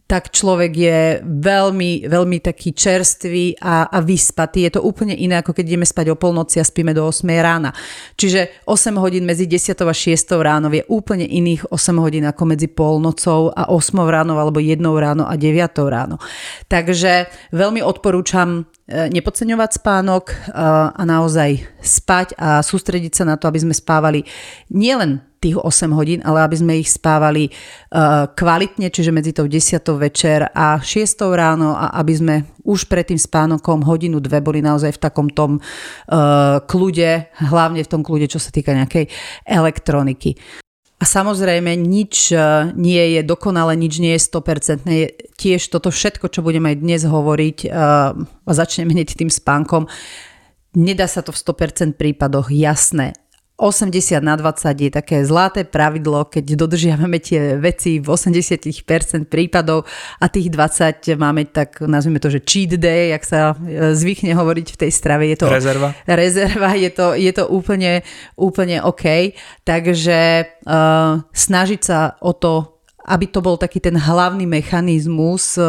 tak 0.04 0.32
človek 0.32 0.72
je 0.74 1.00
veľmi, 1.24 2.08
veľmi 2.08 2.38
taký 2.40 2.72
čerstvý 2.74 3.60
a, 3.60 3.88
a 3.88 3.98
vyspatý. 4.02 4.66
Je 4.68 4.76
to 4.76 4.84
úplne 4.84 5.14
iné, 5.16 5.40
ako 5.40 5.56
keď 5.56 5.64
ideme 5.64 5.86
spať 5.86 6.12
o 6.12 6.16
polnoci 6.18 6.58
a 6.60 6.64
spíme 6.64 6.92
do 6.92 7.06
8. 7.06 7.24
rána. 7.40 7.70
Čiže 8.16 8.66
8 8.66 8.96
hodín 9.00 9.24
medzi 9.28 9.46
10. 9.46 9.76
a 9.80 9.94
6. 9.94 10.34
ráno 10.40 10.72
je 10.72 10.84
úplne 10.90 11.24
iných 11.24 11.70
8 11.70 12.02
hodín 12.02 12.24
ako 12.26 12.42
medzi 12.48 12.66
polnocou 12.66 13.54
a 13.54 13.70
8 13.70 13.96
ráno 14.08 14.36
alebo 14.40 14.58
1 14.58 14.80
ráno 14.80 15.24
a 15.28 15.34
9 15.36 15.54
ráno. 15.86 16.18
Takže 16.66 17.30
veľmi 17.52 17.80
odporúčam 17.84 18.66
nepodceňovať 18.88 19.70
spánok 19.80 20.24
e, 20.28 20.34
a 20.92 21.02
naozaj 21.08 21.64
spať 21.80 22.36
a 22.36 22.60
sústrediť 22.60 23.12
sa 23.16 23.24
na 23.24 23.40
to, 23.40 23.48
aby 23.48 23.64
sme 23.64 23.72
spávali 23.72 24.28
nielen 24.68 25.24
tých 25.40 25.56
8 25.56 25.92
hodín, 25.96 26.20
ale 26.20 26.44
aby 26.44 26.56
sme 26.56 26.72
ich 26.76 26.92
spávali 26.92 27.48
e, 27.48 27.50
kvalitne, 28.28 28.92
čiže 28.92 29.08
medzi 29.08 29.32
tou 29.32 29.48
10. 29.48 29.80
večer 29.96 30.52
a 30.52 30.76
6. 30.76 31.00
ráno 31.32 31.72
a 31.72 31.96
aby 31.96 32.12
sme 32.12 32.34
už 32.60 32.84
pred 32.84 33.08
tým 33.08 33.20
spánokom 33.20 33.84
hodinu, 33.88 34.20
dve 34.20 34.44
boli 34.44 34.60
naozaj 34.60 34.96
v 34.96 35.02
takom 35.04 35.28
tom 35.28 35.60
kľude, 36.64 37.28
hlavne 37.44 37.84
v 37.84 37.90
tom 37.92 38.00
kľude, 38.00 38.24
čo 38.24 38.40
sa 38.40 38.48
týka 38.48 38.72
nejakej 38.72 39.08
elektroniky. 39.44 40.32
A 40.94 41.04
samozrejme, 41.04 41.76
nič 41.76 42.32
e, 42.32 42.72
nie 42.80 43.18
je 43.18 43.20
dokonale, 43.20 43.76
nič 43.76 44.00
nie 44.00 44.16
je 44.16 44.24
100%. 44.24 44.88
Tiež 45.34 45.66
toto 45.66 45.90
všetko, 45.90 46.30
čo 46.30 46.46
budeme 46.46 46.70
aj 46.70 46.76
dnes 46.78 47.02
hovoriť, 47.02 47.58
e, 47.66 47.68
a 47.70 48.50
začneme 48.50 48.94
hneď 48.94 49.18
tým 49.18 49.30
spánkom, 49.30 49.90
nedá 50.78 51.10
sa 51.10 51.22
to 51.22 51.34
v 51.34 51.38
100% 51.38 51.98
prípadoch, 51.98 52.50
jasné. 52.54 53.14
80 53.54 54.18
na 54.18 54.34
20 54.34 54.74
je 54.82 54.90
také 54.90 55.22
zlaté 55.22 55.62
pravidlo, 55.62 56.26
keď 56.26 56.58
dodržiavame 56.58 57.22
tie 57.22 57.54
veci 57.54 58.02
v 58.02 58.10
80% 58.10 59.30
prípadov 59.30 59.86
a 60.18 60.26
tých 60.26 60.50
20 60.50 61.14
máme 61.14 61.46
tak, 61.46 61.78
nazvime 61.86 62.18
to, 62.18 62.34
že 62.34 62.42
cheat 62.42 62.74
day, 62.74 63.14
jak 63.14 63.22
sa 63.22 63.54
e, 63.54 63.94
zvykne 63.94 64.34
hovoriť 64.34 64.74
v 64.74 64.80
tej 64.82 64.90
strave. 64.90 65.30
Je 65.30 65.38
to, 65.38 65.46
rezerva. 65.46 65.94
Rezerva, 66.02 66.74
je 66.74 66.90
to, 66.90 67.14
je 67.14 67.30
to 67.30 67.46
úplne, 67.46 68.02
úplne 68.34 68.82
OK. 68.82 69.38
Takže 69.62 70.18
uh, 70.66 71.22
snažiť 71.30 71.80
sa 71.80 72.18
o 72.20 72.34
to 72.34 72.73
aby 73.04 73.28
to 73.28 73.44
bol 73.44 73.60
taký 73.60 73.84
ten 73.84 73.94
hlavný 73.94 74.48
mechanizmus 74.48 75.60
e, 75.60 75.62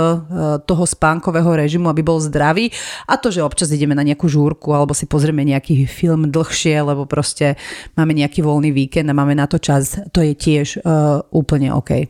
toho 0.63 0.83
spánkového 0.87 1.59
režimu, 1.59 1.91
aby 1.91 2.01
bol 2.01 2.23
zdravý. 2.23 2.71
A 3.05 3.19
to, 3.19 3.29
že 3.29 3.43
občas 3.43 3.71
ideme 3.75 3.91
na 3.91 4.07
nejakú 4.07 4.31
žúrku 4.31 4.71
alebo 4.71 4.95
si 4.95 5.03
pozrieme 5.05 5.43
nejaký 5.43 5.83
film 5.85 6.31
dlhšie, 6.31 6.79
lebo 6.79 7.03
proste 7.03 7.59
máme 7.99 8.15
nejaký 8.15 8.39
voľný 8.39 8.71
víkend 8.71 9.11
a 9.11 9.17
máme 9.17 9.35
na 9.35 9.45
to 9.51 9.59
čas, 9.59 9.99
to 10.15 10.23
je 10.23 10.33
tiež 10.33 10.81
uh, 10.81 11.19
úplne 11.35 11.75
OK. 11.75 12.07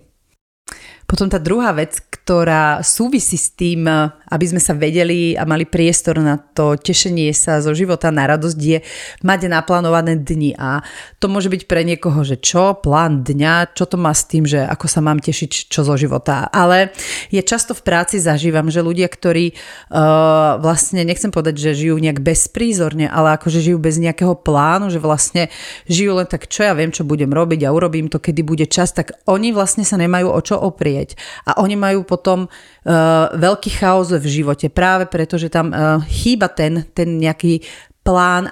Potom 1.05 1.29
tá 1.29 1.37
druhá 1.37 1.69
vec, 1.77 2.01
ktorá 2.09 2.81
súvisí 2.81 3.37
s 3.37 3.53
tým, 3.53 3.85
aby 4.31 4.45
sme 4.45 4.61
sa 4.61 4.73
vedeli 4.73 5.37
a 5.37 5.45
mali 5.45 5.67
priestor 5.67 6.17
na 6.21 6.37
to 6.37 6.75
tešenie 6.79 7.29
sa 7.35 7.61
zo 7.61 7.75
života 7.75 8.09
na 8.09 8.25
radosť, 8.25 8.59
je 8.59 8.79
mať 9.21 9.47
naplánované 9.51 10.17
dni. 10.17 10.57
A 10.57 10.81
to 11.21 11.29
môže 11.29 11.51
byť 11.51 11.69
pre 11.69 11.85
niekoho, 11.85 12.25
že 12.25 12.39
čo, 12.39 12.77
plán 12.77 13.21
dňa, 13.21 13.75
čo 13.77 13.85
to 13.85 13.97
má 13.99 14.13
s 14.13 14.25
tým, 14.25 14.47
že 14.47 14.63
ako 14.65 14.85
sa 14.89 14.99
mám 15.01 15.21
tešiť 15.21 15.69
čo 15.69 15.85
zo 15.85 15.95
života. 15.99 16.49
Ale 16.49 16.95
je 17.29 17.41
často 17.45 17.77
v 17.77 17.85
práci 17.85 18.17
zažívam, 18.17 18.71
že 18.73 18.81
ľudia, 18.81 19.05
ktorí 19.05 19.53
uh, 19.53 20.57
vlastne, 20.59 21.05
nechcem 21.05 21.29
povedať, 21.29 21.55
že 21.61 21.85
žijú 21.85 21.99
nejak 22.01 22.23
bezprízorne, 22.23 23.05
ale 23.05 23.37
akože 23.37 23.61
žijú 23.61 23.77
bez 23.77 24.01
nejakého 24.01 24.33
plánu, 24.39 24.89
že 24.89 24.97
vlastne 25.01 25.53
žijú 25.85 26.17
len 26.17 26.27
tak, 26.27 26.49
čo 26.49 26.65
ja 26.65 26.73
viem, 26.73 26.89
čo 26.89 27.05
budem 27.05 27.29
robiť 27.29 27.67
a 27.67 27.73
urobím 27.73 28.09
to, 28.09 28.17
kedy 28.17 28.41
bude 28.41 28.65
čas, 28.71 28.95
tak 28.95 29.13
oni 29.29 29.51
vlastne 29.53 29.85
sa 29.85 29.99
nemajú 29.99 30.31
o 30.31 30.39
čo 30.41 30.55
oprieť. 30.57 31.19
A 31.45 31.61
oni 31.61 31.75
majú 31.77 32.07
potom 32.07 32.47
uh, 32.47 33.29
veľký 33.35 33.71
chaos 33.77 34.14
v 34.17 34.27
živote 34.41 34.67
práve 34.71 35.05
preto, 35.07 35.39
že 35.39 35.51
tam 35.51 35.71
uh, 35.71 36.01
chýba 36.05 36.51
ten, 36.51 36.87
ten 36.91 37.19
nejaký 37.19 37.61
plán 38.05 38.49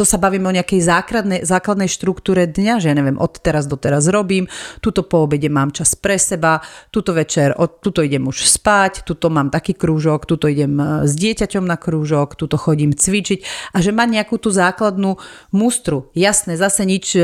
to 0.00 0.08
sa 0.08 0.16
bavíme 0.16 0.48
o 0.48 0.56
nejakej 0.56 0.80
základnej, 0.80 1.40
základnej 1.44 1.84
štruktúre 1.84 2.48
dňa, 2.48 2.80
že 2.80 2.88
ja 2.88 2.96
neviem, 2.96 3.20
od 3.20 3.36
teraz 3.36 3.68
do 3.68 3.76
teraz 3.76 4.08
robím, 4.08 4.48
tuto 4.80 5.04
po 5.04 5.28
obede 5.28 5.52
mám 5.52 5.76
čas 5.76 5.92
pre 5.92 6.16
seba, 6.16 6.64
tuto 6.88 7.12
večer, 7.12 7.52
od, 7.52 7.84
tuto 7.84 8.00
idem 8.00 8.24
už 8.24 8.48
spať, 8.48 9.04
tuto 9.04 9.28
mám 9.28 9.52
taký 9.52 9.76
krúžok, 9.76 10.24
tuto 10.24 10.48
idem 10.48 10.72
e, 10.80 11.04
s 11.04 11.12
dieťaťom 11.20 11.68
na 11.68 11.76
krúžok, 11.76 12.32
tuto 12.40 12.56
chodím 12.56 12.96
cvičiť 12.96 13.44
a 13.76 13.84
že 13.84 13.92
má 13.92 14.08
nejakú 14.08 14.40
tú 14.40 14.48
základnú 14.48 15.20
mustru. 15.52 16.08
Jasné, 16.16 16.56
zase 16.56 16.88
nič 16.88 17.12
e, 17.12 17.20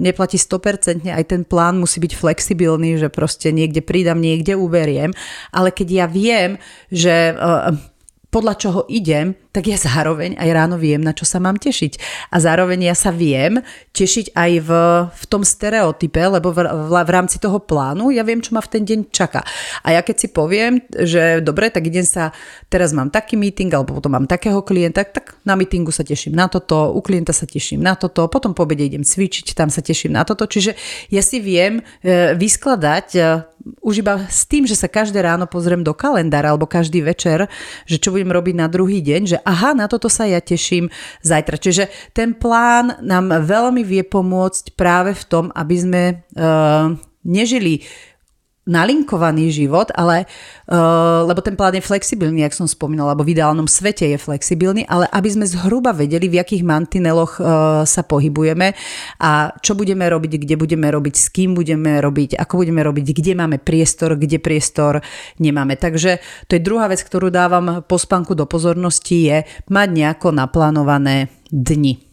neplatí 0.00 0.40
100%, 0.40 1.04
aj 1.12 1.24
ten 1.28 1.44
plán 1.44 1.76
musí 1.76 2.00
byť 2.00 2.16
flexibilný, 2.16 2.96
že 2.96 3.12
proste 3.12 3.52
niekde 3.52 3.84
pridám, 3.84 4.24
niekde 4.24 4.56
uveriem, 4.56 5.12
ale 5.52 5.68
keď 5.68 5.88
ja 5.92 6.06
viem, 6.08 6.56
že 6.88 7.36
uh, 7.36 7.76
podľa 8.36 8.54
čoho 8.60 8.80
idem, 8.92 9.32
tak 9.56 9.72
ja 9.72 9.80
zároveň 9.80 10.36
aj 10.36 10.50
ráno 10.52 10.76
viem, 10.76 11.00
na 11.00 11.16
čo 11.16 11.24
sa 11.24 11.40
mám 11.40 11.56
tešiť. 11.56 11.96
A 12.28 12.36
zároveň 12.36 12.92
ja 12.92 12.94
sa 12.94 13.08
viem 13.08 13.64
tešiť 13.96 14.36
aj 14.36 14.52
v, 14.60 14.70
v 15.08 15.24
tom 15.32 15.40
stereotype, 15.40 16.20
lebo 16.20 16.52
v, 16.52 16.68
v, 16.68 16.92
v 16.92 17.10
rámci 17.10 17.40
toho 17.40 17.56
plánu 17.56 18.12
ja 18.12 18.20
viem, 18.20 18.44
čo 18.44 18.52
ma 18.52 18.60
v 18.60 18.68
ten 18.76 18.84
deň 18.84 19.08
čaká. 19.08 19.40
A 19.80 19.96
ja 19.96 20.04
keď 20.04 20.16
si 20.20 20.28
poviem, 20.28 20.84
že 20.92 21.40
dobre, 21.40 21.72
tak 21.72 21.88
idem 21.88 22.04
sa, 22.04 22.36
teraz 22.68 22.92
mám 22.92 23.08
taký 23.08 23.40
meeting, 23.40 23.72
alebo 23.72 23.96
potom 23.96 24.12
mám 24.12 24.28
takého 24.28 24.60
klienta, 24.60 25.08
tak 25.08 25.40
na 25.48 25.56
meetingu 25.56 25.88
sa 25.88 26.04
teším 26.04 26.36
na 26.36 26.52
toto, 26.52 26.92
u 26.92 27.00
klienta 27.00 27.32
sa 27.32 27.48
teším 27.48 27.80
na 27.80 27.96
toto, 27.96 28.28
potom 28.28 28.52
po 28.52 28.68
obede 28.68 28.84
idem 28.84 29.08
cvičiť, 29.08 29.56
tam 29.56 29.72
sa 29.72 29.80
teším 29.80 30.12
na 30.12 30.28
toto. 30.28 30.44
Čiže 30.44 30.76
ja 31.08 31.24
si 31.24 31.40
viem 31.40 31.80
e, 32.04 32.36
vyskladať 32.36 33.08
e, 33.16 33.20
už 33.82 34.02
iba 34.02 34.26
s 34.26 34.46
tým, 34.46 34.66
že 34.66 34.78
sa 34.78 34.86
každé 34.86 35.22
ráno 35.22 35.48
pozriem 35.50 35.82
do 35.82 35.94
kalendára 35.94 36.54
alebo 36.54 36.70
každý 36.70 37.02
večer, 37.02 37.50
že 37.86 37.98
čo 37.98 38.14
budem 38.14 38.30
robiť 38.30 38.54
na 38.54 38.66
druhý 38.70 39.02
deň, 39.02 39.22
že 39.26 39.38
aha, 39.46 39.70
na 39.78 39.86
toto 39.86 40.10
sa 40.10 40.26
ja 40.26 40.42
teším 40.42 40.90
zajtra. 41.22 41.56
Čiže 41.56 41.88
ten 42.10 42.34
plán 42.34 42.98
nám 43.00 43.30
veľmi 43.46 43.86
vie 43.86 44.02
pomôcť 44.02 44.74
práve 44.74 45.14
v 45.14 45.24
tom, 45.30 45.44
aby 45.54 45.76
sme 45.78 46.02
uh, 46.34 46.92
nežili 47.22 47.86
nalinkovaný 48.66 49.54
život, 49.54 49.94
ale 49.94 50.26
uh, 50.70 51.22
lebo 51.22 51.38
ten 51.38 51.54
plán 51.54 51.78
je 51.78 51.86
flexibilný, 51.86 52.42
jak 52.42 52.54
som 52.54 52.66
spomínala, 52.66 53.14
alebo 53.14 53.22
v 53.22 53.38
ideálnom 53.38 53.70
svete 53.70 54.10
je 54.10 54.18
flexibilný, 54.18 54.82
ale 54.90 55.06
aby 55.14 55.28
sme 55.30 55.46
zhruba 55.46 55.94
vedeli, 55.94 56.26
v 56.26 56.42
jakých 56.42 56.66
mantineloch 56.66 57.38
uh, 57.38 57.46
sa 57.86 58.02
pohybujeme 58.02 58.74
a 59.22 59.54
čo 59.62 59.78
budeme 59.78 60.02
robiť, 60.06 60.42
kde 60.42 60.54
budeme 60.58 60.90
robiť, 60.90 61.14
s 61.14 61.26
kým 61.30 61.54
budeme 61.54 62.02
robiť, 62.02 62.34
ako 62.38 62.66
budeme 62.66 62.82
robiť, 62.82 63.06
kde 63.14 63.32
máme 63.38 63.58
priestor, 63.62 64.18
kde 64.18 64.42
priestor 64.42 64.98
nemáme. 65.38 65.78
Takže 65.78 66.18
to 66.50 66.58
je 66.58 66.66
druhá 66.66 66.90
vec, 66.90 67.02
ktorú 67.02 67.30
dávam 67.30 67.86
po 67.86 67.96
spánku 67.96 68.34
do 68.34 68.50
pozornosti, 68.50 69.30
je 69.30 69.38
mať 69.70 69.88
nejako 69.94 70.34
naplánované 70.34 71.30
dni. 71.50 72.05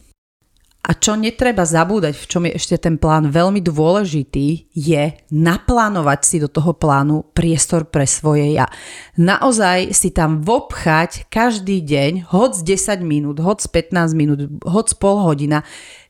A 0.84 0.92
čo 0.92 1.16
netreba 1.16 1.64
zabúdať, 1.64 2.12
v 2.12 2.28
čom 2.28 2.42
je 2.44 2.60
ešte 2.60 2.76
ten 2.76 3.00
plán 3.00 3.32
veľmi 3.32 3.64
dôležitý, 3.64 4.68
je 4.76 5.16
naplánovať 5.32 6.20
si 6.28 6.36
do 6.36 6.48
toho 6.52 6.76
plánu 6.76 7.24
priestor 7.32 7.88
pre 7.88 8.04
svoje 8.04 8.52
ja. 8.52 8.68
Naozaj 9.16 9.96
si 9.96 10.12
tam 10.12 10.44
vopchať 10.44 11.32
každý 11.32 11.80
deň, 11.80 12.28
hoď 12.28 12.76
10 12.76 13.00
minút, 13.00 13.40
hoď 13.40 13.64
15 13.64 14.12
minút, 14.12 14.44
hoď 14.60 14.86
pol 15.00 15.24
hodina, 15.24 15.64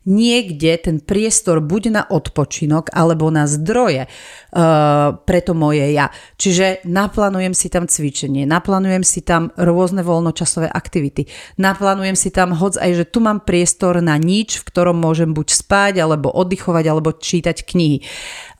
niekde 0.05 0.77
ten 0.81 0.97
priestor 1.01 1.65
buď 1.65 1.83
na 1.91 2.03
odpočinok 2.05 2.93
alebo 2.93 3.33
na 3.33 3.49
zdroje 3.49 4.07
uh, 4.07 5.17
pre 5.25 5.41
to 5.41 5.57
moje 5.57 5.93
ja. 5.93 6.13
Čiže 6.37 6.85
naplánujem 6.85 7.57
si 7.57 7.73
tam 7.73 7.89
cvičenie, 7.89 8.45
naplánujem 8.45 9.05
si 9.05 9.25
tam 9.25 9.51
rôzne 9.57 10.05
voľnočasové 10.05 10.69
aktivity, 10.69 11.29
naplánujem 11.57 12.17
si 12.17 12.29
tam 12.29 12.53
hoď 12.53 12.81
aj, 12.81 12.91
že 13.01 13.05
tu 13.09 13.19
mám 13.25 13.43
priestor 13.45 14.01
na 14.05 14.17
nič, 14.21 14.61
v 14.61 14.67
ktorom 14.69 14.97
môžem 14.97 15.33
buď 15.33 15.49
spať, 15.53 15.95
alebo 16.05 16.29
oddychovať, 16.33 16.85
alebo 16.89 17.17
čítať 17.17 17.65
knihy. 17.65 18.05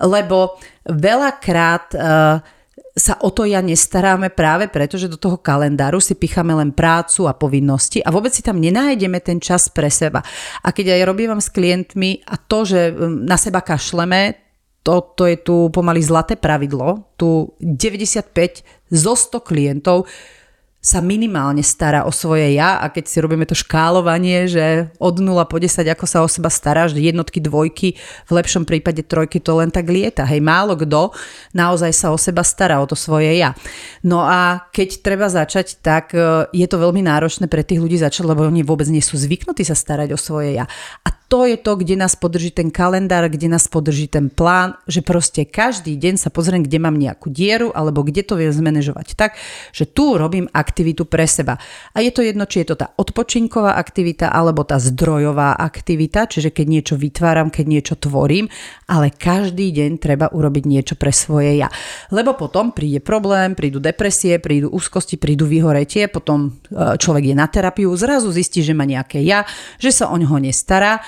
Lebo 0.01 0.57
veľakrát 0.89 1.87
uh, 1.97 2.54
sa 2.95 3.19
o 3.27 3.35
to 3.35 3.43
ja 3.43 3.59
nestaráme 3.59 4.31
práve 4.31 4.71
preto, 4.71 4.95
že 4.95 5.11
do 5.11 5.19
toho 5.19 5.35
kalendáru 5.35 5.99
si 5.99 6.15
picháme 6.15 6.55
len 6.55 6.71
prácu 6.71 7.27
a 7.27 7.35
povinnosti 7.35 7.99
a 7.99 8.15
vôbec 8.15 8.31
si 8.31 8.39
tam 8.39 8.63
nenájdeme 8.63 9.19
ten 9.19 9.43
čas 9.43 9.67
pre 9.67 9.91
seba. 9.91 10.23
A 10.63 10.71
keď 10.71 10.95
aj 10.95 11.03
robím 11.03 11.35
s 11.35 11.51
klientmi 11.51 12.23
a 12.23 12.39
to, 12.39 12.63
že 12.63 12.95
um, 12.95 13.27
na 13.27 13.35
seba 13.35 13.67
kašleme, 13.67 14.39
to, 14.87 15.03
to 15.19 15.27
je 15.27 15.37
tu 15.43 15.57
pomaly 15.75 15.99
zlaté 16.07 16.39
pravidlo, 16.39 17.19
tu 17.19 17.51
95 17.59 18.63
zo 18.95 19.13
100 19.19 19.43
klientov 19.43 20.07
sa 20.85 21.01
minimálne 21.01 21.65
stará 21.65 22.05
o 22.05 22.13
svoje 22.13 22.61
ja 22.61 22.77
a 22.77 22.93
keď 22.93 23.05
si 23.09 23.17
robíme 23.25 23.49
to 23.49 23.57
škálovanie, 23.57 24.45
že 24.45 24.93
od 25.01 25.17
0 25.17 25.33
po 25.49 25.57
10 25.57 25.81
ako 25.81 26.05
sa 26.05 26.21
o 26.21 26.29
seba 26.29 26.53
staráš, 26.53 26.93
jednotky, 26.93 27.41
dvojky, 27.41 27.97
v 28.29 28.31
lepšom 28.37 28.69
prípade 28.69 29.01
trojky 29.01 29.41
to 29.41 29.57
len 29.57 29.73
tak 29.73 29.89
lieta. 29.89 30.29
Hej, 30.29 30.45
málo 30.45 30.77
kto 30.77 31.17
naozaj 31.57 31.89
sa 31.97 32.13
o 32.13 32.21
seba 32.21 32.45
stará, 32.45 32.85
o 32.85 32.87
to 32.87 32.93
svoje 32.93 33.33
ja. 33.41 33.57
No 34.05 34.21
a 34.29 34.69
keď 34.77 35.01
treba 35.01 35.33
začať, 35.33 35.81
tak 35.81 36.13
e, 36.13 36.53
je 36.53 36.67
to 36.69 36.77
veľmi 36.77 37.01
náročné 37.01 37.49
pre 37.49 37.65
tých 37.65 37.81
ľudí 37.81 37.97
začať, 37.97 38.29
lebo 38.29 38.45
oni 38.45 38.61
vôbec 38.61 38.85
nie 38.93 39.01
sú 39.01 39.17
zvyknutí 39.17 39.65
sa 39.65 39.73
starať 39.73 40.13
o 40.13 40.21
svoje 40.21 40.61
ja. 40.61 40.69
A 41.01 41.09
to 41.29 41.49
je 41.49 41.57
to, 41.57 41.73
kde 41.81 41.97
nás 41.97 42.15
podrží 42.15 42.53
ten 42.53 42.69
kalendár, 42.69 43.27
kde 43.33 43.49
nás 43.49 43.65
podrží 43.67 44.07
ten 44.07 44.29
plán, 44.29 44.77
že 44.85 45.01
proste 45.01 45.49
každý 45.49 45.97
deň 45.97 46.21
sa 46.21 46.29
pozriem, 46.29 46.61
kde 46.61 46.79
mám 46.79 46.95
nejakú 46.95 47.33
dieru 47.33 47.73
alebo 47.73 48.05
kde 48.05 48.23
to 48.23 48.37
viem 48.37 48.53
zmanéžovať 48.53 49.17
tak, 49.17 49.35
že 49.73 49.89
tu 49.89 50.21
robím 50.21 50.47
aktivitu 50.53 51.09
pre 51.09 51.25
seba. 51.25 51.57
A 51.97 52.05
je 52.05 52.13
to 52.13 52.21
jedno, 52.21 52.45
či 52.45 52.63
je 52.63 52.75
to 52.75 52.77
tá 52.85 52.93
odpočinková 53.01 53.81
aktivita 53.81 54.29
alebo 54.29 54.69
tá 54.69 54.77
zdrojová 54.77 55.57
aktivita, 55.57 56.29
čiže 56.29 56.53
keď 56.53 56.67
niečo 56.69 56.95
vytváram, 57.01 57.49
keď 57.49 57.67
niečo 57.67 57.95
tvorím, 57.97 58.53
ale 58.87 59.09
každý 59.09 59.73
deň 59.73 59.97
treba 59.97 60.29
urobiť 60.29 60.65
niečo 60.69 60.95
pre 61.01 61.11
svoje 61.11 61.57
ja. 61.57 61.73
Lebo 62.13 62.37
potom 62.37 62.77
príde 62.77 63.01
problém, 63.01 63.57
prídu 63.57 63.81
depresie, 63.81 64.37
prídu 64.37 64.69
úzkosti, 64.69 65.17
prídu 65.17 65.49
vyhoretie, 65.49 66.07
potom 66.13 66.53
e, 66.69 67.01
človek 67.01 67.33
je 67.33 67.35
na 67.35 67.49
terapiu, 67.49 67.91
zrazu 67.97 68.29
zistí, 68.29 68.61
že 68.61 68.77
má 68.77 68.85
nejaké 68.85 69.25
ja, 69.25 69.49
že 69.81 69.89
sa 69.89 70.13
o 70.13 70.17
ňoho 70.21 70.37
nestará 70.37 71.01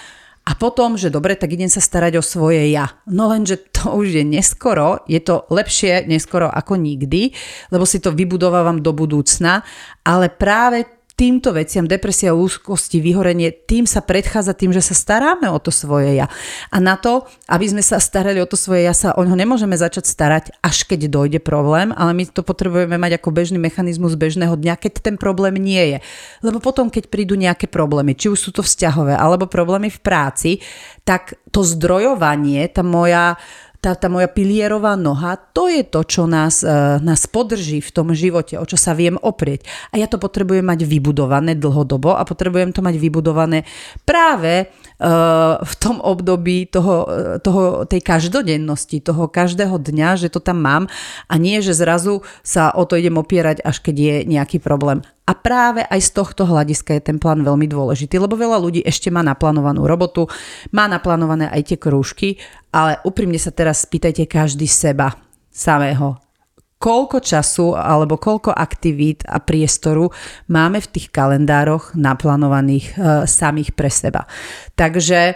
a 0.47 0.55
potom, 0.55 0.95
že 0.95 1.11
dobre, 1.11 1.35
tak 1.35 1.59
idem 1.59 1.67
sa 1.67 1.83
starať 1.83 2.23
o 2.23 2.25
svoje 2.25 2.71
ja. 2.71 2.87
No 3.11 3.27
lenže 3.27 3.59
to 3.75 3.99
už 3.99 4.23
je 4.23 4.25
neskoro, 4.25 5.03
je 5.11 5.19
to 5.19 5.43
lepšie 5.51 6.07
neskoro 6.07 6.47
ako 6.47 6.79
nikdy, 6.79 7.35
lebo 7.75 7.83
si 7.83 7.99
to 7.99 8.15
vybudovávam 8.15 8.79
do 8.79 8.95
budúcna, 8.95 9.67
ale 10.07 10.31
práve 10.31 10.96
týmto 11.17 11.57
veciam, 11.57 11.89
depresia, 11.89 12.37
úzkosti, 12.37 13.01
vyhorenie, 13.01 13.49
tým 13.49 13.89
sa 13.89 14.05
predchádza 14.05 14.53
tým, 14.53 14.77
že 14.77 14.85
sa 14.85 14.93
staráme 14.93 15.49
o 15.49 15.57
to 15.57 15.73
svoje 15.73 16.13
ja. 16.21 16.29
A 16.69 16.77
na 16.77 17.01
to, 17.01 17.25
aby 17.49 17.65
sme 17.65 17.81
sa 17.81 17.97
starali 17.97 18.37
o 18.37 18.47
to 18.47 18.55
svoje 18.55 18.85
ja, 18.85 18.93
sa 18.93 19.17
o 19.17 19.25
ňo 19.25 19.33
nemôžeme 19.33 19.73
začať 19.73 20.05
starať, 20.05 20.45
až 20.61 20.85
keď 20.85 21.09
dojde 21.09 21.41
problém, 21.41 21.89
ale 21.97 22.13
my 22.13 22.29
to 22.29 22.45
potrebujeme 22.45 23.01
mať 23.01 23.17
ako 23.17 23.33
bežný 23.33 23.57
mechanizmus 23.57 24.13
bežného 24.13 24.61
dňa, 24.61 24.77
keď 24.77 24.93
ten 25.01 25.17
problém 25.17 25.57
nie 25.57 25.97
je. 25.97 25.99
Lebo 26.45 26.61
potom, 26.61 26.93
keď 26.93 27.09
prídu 27.09 27.33
nejaké 27.33 27.65
problémy, 27.65 28.13
či 28.13 28.29
už 28.29 28.37
sú 28.37 28.51
to 28.53 28.61
vzťahové, 28.61 29.17
alebo 29.17 29.49
problémy 29.49 29.89
v 29.89 30.01
práci, 30.05 30.51
tak 31.09 31.41
to 31.49 31.65
zdrojovanie, 31.65 32.69
tá 32.69 32.85
moja 32.85 33.41
tá, 33.87 33.95
tá 33.95 34.11
moja 34.11 34.27
pilierová 34.27 34.99
noha, 34.99 35.39
to 35.39 35.71
je 35.71 35.87
to, 35.87 36.03
čo 36.03 36.27
nás, 36.27 36.67
uh, 36.67 36.99
nás 36.99 37.31
podrží 37.31 37.79
v 37.79 37.95
tom 37.95 38.11
živote, 38.11 38.59
o 38.59 38.67
čo 38.67 38.75
sa 38.75 38.99
viem 38.99 39.15
oprieť. 39.15 39.63
A 39.95 40.03
ja 40.03 40.11
to 40.11 40.19
potrebujem 40.19 40.67
mať 40.67 40.83
vybudované 40.83 41.55
dlhodobo 41.55 42.19
a 42.19 42.27
potrebujem 42.27 42.75
to 42.75 42.83
mať 42.83 42.99
vybudované 42.99 43.63
práve 44.03 44.75
v 45.61 45.75
tom 45.77 46.01
období 46.01 46.73
toho, 46.73 47.05
toho, 47.45 47.85
tej 47.85 48.01
každodennosti, 48.01 49.05
toho 49.05 49.29
každého 49.29 49.77
dňa, 49.77 50.17
že 50.17 50.29
to 50.33 50.41
tam 50.41 50.65
mám 50.65 50.85
a 51.29 51.35
nie, 51.37 51.61
že 51.61 51.77
zrazu 51.77 52.25
sa 52.41 52.73
o 52.73 52.89
to 52.89 52.97
idem 52.97 53.21
opierať, 53.21 53.61
až 53.61 53.85
keď 53.85 53.97
je 53.97 54.17
nejaký 54.25 54.57
problém. 54.57 55.05
A 55.27 55.35
práve 55.35 55.85
aj 55.85 56.01
z 56.01 56.11
tohto 56.17 56.47
hľadiska 56.47 56.97
je 56.97 57.13
ten 57.13 57.19
plán 57.21 57.43
veľmi 57.45 57.67
dôležitý, 57.69 58.17
lebo 58.17 58.39
veľa 58.39 58.57
ľudí 58.63 58.81
ešte 58.87 59.13
má 59.13 59.21
naplánovanú 59.21 59.85
robotu, 59.85 60.31
má 60.73 60.89
naplánované 60.89 61.51
aj 61.53 61.75
tie 61.75 61.79
krúžky, 61.83 62.29
ale 62.73 62.97
úprimne 63.05 63.37
sa 63.37 63.53
teraz 63.53 63.85
spýtajte 63.85 64.25
každý 64.31 64.65
seba 64.71 65.13
samého, 65.51 66.17
koľko 66.87 67.19
času 67.19 67.75
alebo 67.75 68.15
koľko 68.15 68.55
aktivít 68.55 69.27
a 69.27 69.43
priestoru 69.43 70.07
máme 70.47 70.79
v 70.79 70.91
tých 70.95 71.11
kalendároch 71.11 71.99
naplánovaných 71.99 72.87
e, 72.87 73.27
samých 73.27 73.75
pre 73.75 73.91
seba. 73.91 74.31
Takže 74.79 75.21
e, 75.27 75.35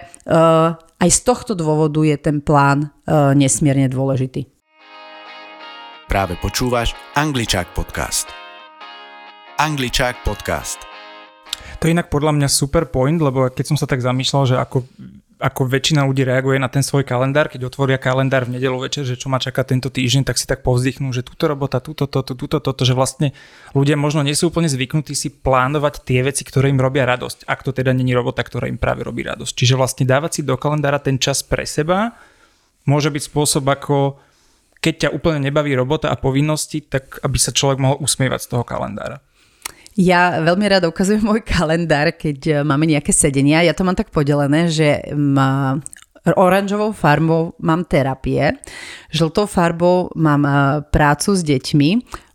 aj 0.78 1.10
z 1.10 1.20
tohto 1.26 1.58
dôvodu 1.58 2.06
je 2.06 2.14
ten 2.22 2.38
plán 2.38 2.86
e, 2.86 2.88
nesmierne 3.34 3.90
dôležitý. 3.90 4.46
Práve 6.06 6.38
počúvaš 6.38 6.94
Angličák 7.18 7.74
podcast. 7.74 8.30
Angličák 9.58 10.22
podcast. 10.22 10.86
To 11.82 11.90
je 11.90 11.98
inak 11.98 12.14
podľa 12.14 12.38
mňa 12.38 12.46
super 12.46 12.86
point, 12.86 13.18
lebo 13.18 13.50
keď 13.50 13.74
som 13.74 13.78
sa 13.80 13.90
tak 13.90 13.98
zamýšľal, 13.98 14.44
že 14.46 14.54
ako 14.54 14.86
ako 15.40 15.72
väčšina 15.72 16.04
ľudí 16.04 16.22
reaguje 16.22 16.60
na 16.60 16.68
ten 16.68 16.84
svoj 16.84 17.02
kalendár, 17.08 17.48
keď 17.48 17.72
otvoria 17.72 17.96
kalendár 17.96 18.44
v 18.44 18.60
nedelu 18.60 18.76
večer, 18.76 19.08
že 19.08 19.16
čo 19.16 19.32
ma 19.32 19.40
čaká 19.40 19.64
tento 19.64 19.88
týždeň, 19.88 20.28
tak 20.28 20.36
si 20.36 20.44
tak 20.44 20.60
povzdychnú, 20.60 21.10
že 21.16 21.24
túto 21.24 21.48
robota, 21.48 21.80
túto, 21.80 22.04
toto, 22.04 22.36
túto, 22.36 22.60
toto, 22.60 22.82
že 22.84 22.92
vlastne 22.92 23.32
ľudia 23.72 23.96
možno 23.96 24.20
nie 24.20 24.36
sú 24.36 24.52
úplne 24.52 24.68
zvyknutí 24.68 25.16
si 25.16 25.32
plánovať 25.32 26.04
tie 26.04 26.20
veci, 26.20 26.44
ktoré 26.44 26.68
im 26.68 26.78
robia 26.78 27.08
radosť, 27.08 27.48
ak 27.48 27.64
to 27.64 27.72
teda 27.72 27.96
není 27.96 28.12
robota, 28.12 28.44
ktorá 28.44 28.68
im 28.68 28.76
práve 28.76 29.00
robí 29.00 29.24
radosť. 29.24 29.52
Čiže 29.56 29.74
vlastne 29.80 30.04
dávať 30.04 30.30
si 30.38 30.40
do 30.44 30.60
kalendára 30.60 31.00
ten 31.00 31.16
čas 31.16 31.40
pre 31.40 31.64
seba 31.64 32.12
môže 32.84 33.08
byť 33.08 33.22
spôsob, 33.24 33.64
ako 33.64 34.20
keď 34.80 35.08
ťa 35.08 35.10
úplne 35.12 35.40
nebaví 35.44 35.72
robota 35.76 36.08
a 36.08 36.16
povinnosti, 36.16 36.80
tak 36.84 37.20
aby 37.20 37.36
sa 37.36 37.52
človek 37.52 37.80
mohol 37.80 38.00
usmievať 38.00 38.40
z 38.44 38.48
toho 38.56 38.64
kalendára. 38.64 39.20
Ja 40.00 40.40
veľmi 40.40 40.64
rada 40.64 40.88
ukazujem 40.88 41.20
môj 41.20 41.44
kalendár, 41.44 42.16
keď 42.16 42.38
e, 42.40 42.52
máme 42.64 42.88
nejaké 42.88 43.12
sedenia. 43.12 43.60
Ja 43.60 43.76
to 43.76 43.84
mám 43.84 43.92
tak 43.92 44.08
podelené, 44.08 44.72
že 44.72 45.12
má 45.12 45.76
oranžovou 46.24 46.96
farbou 46.96 47.52
mám 47.60 47.84
terapie, 47.84 48.56
žltou 49.12 49.44
farbou 49.44 50.08
mám 50.16 50.48
e, 50.48 50.52
prácu 50.88 51.36
s 51.36 51.44
deťmi, 51.44 51.90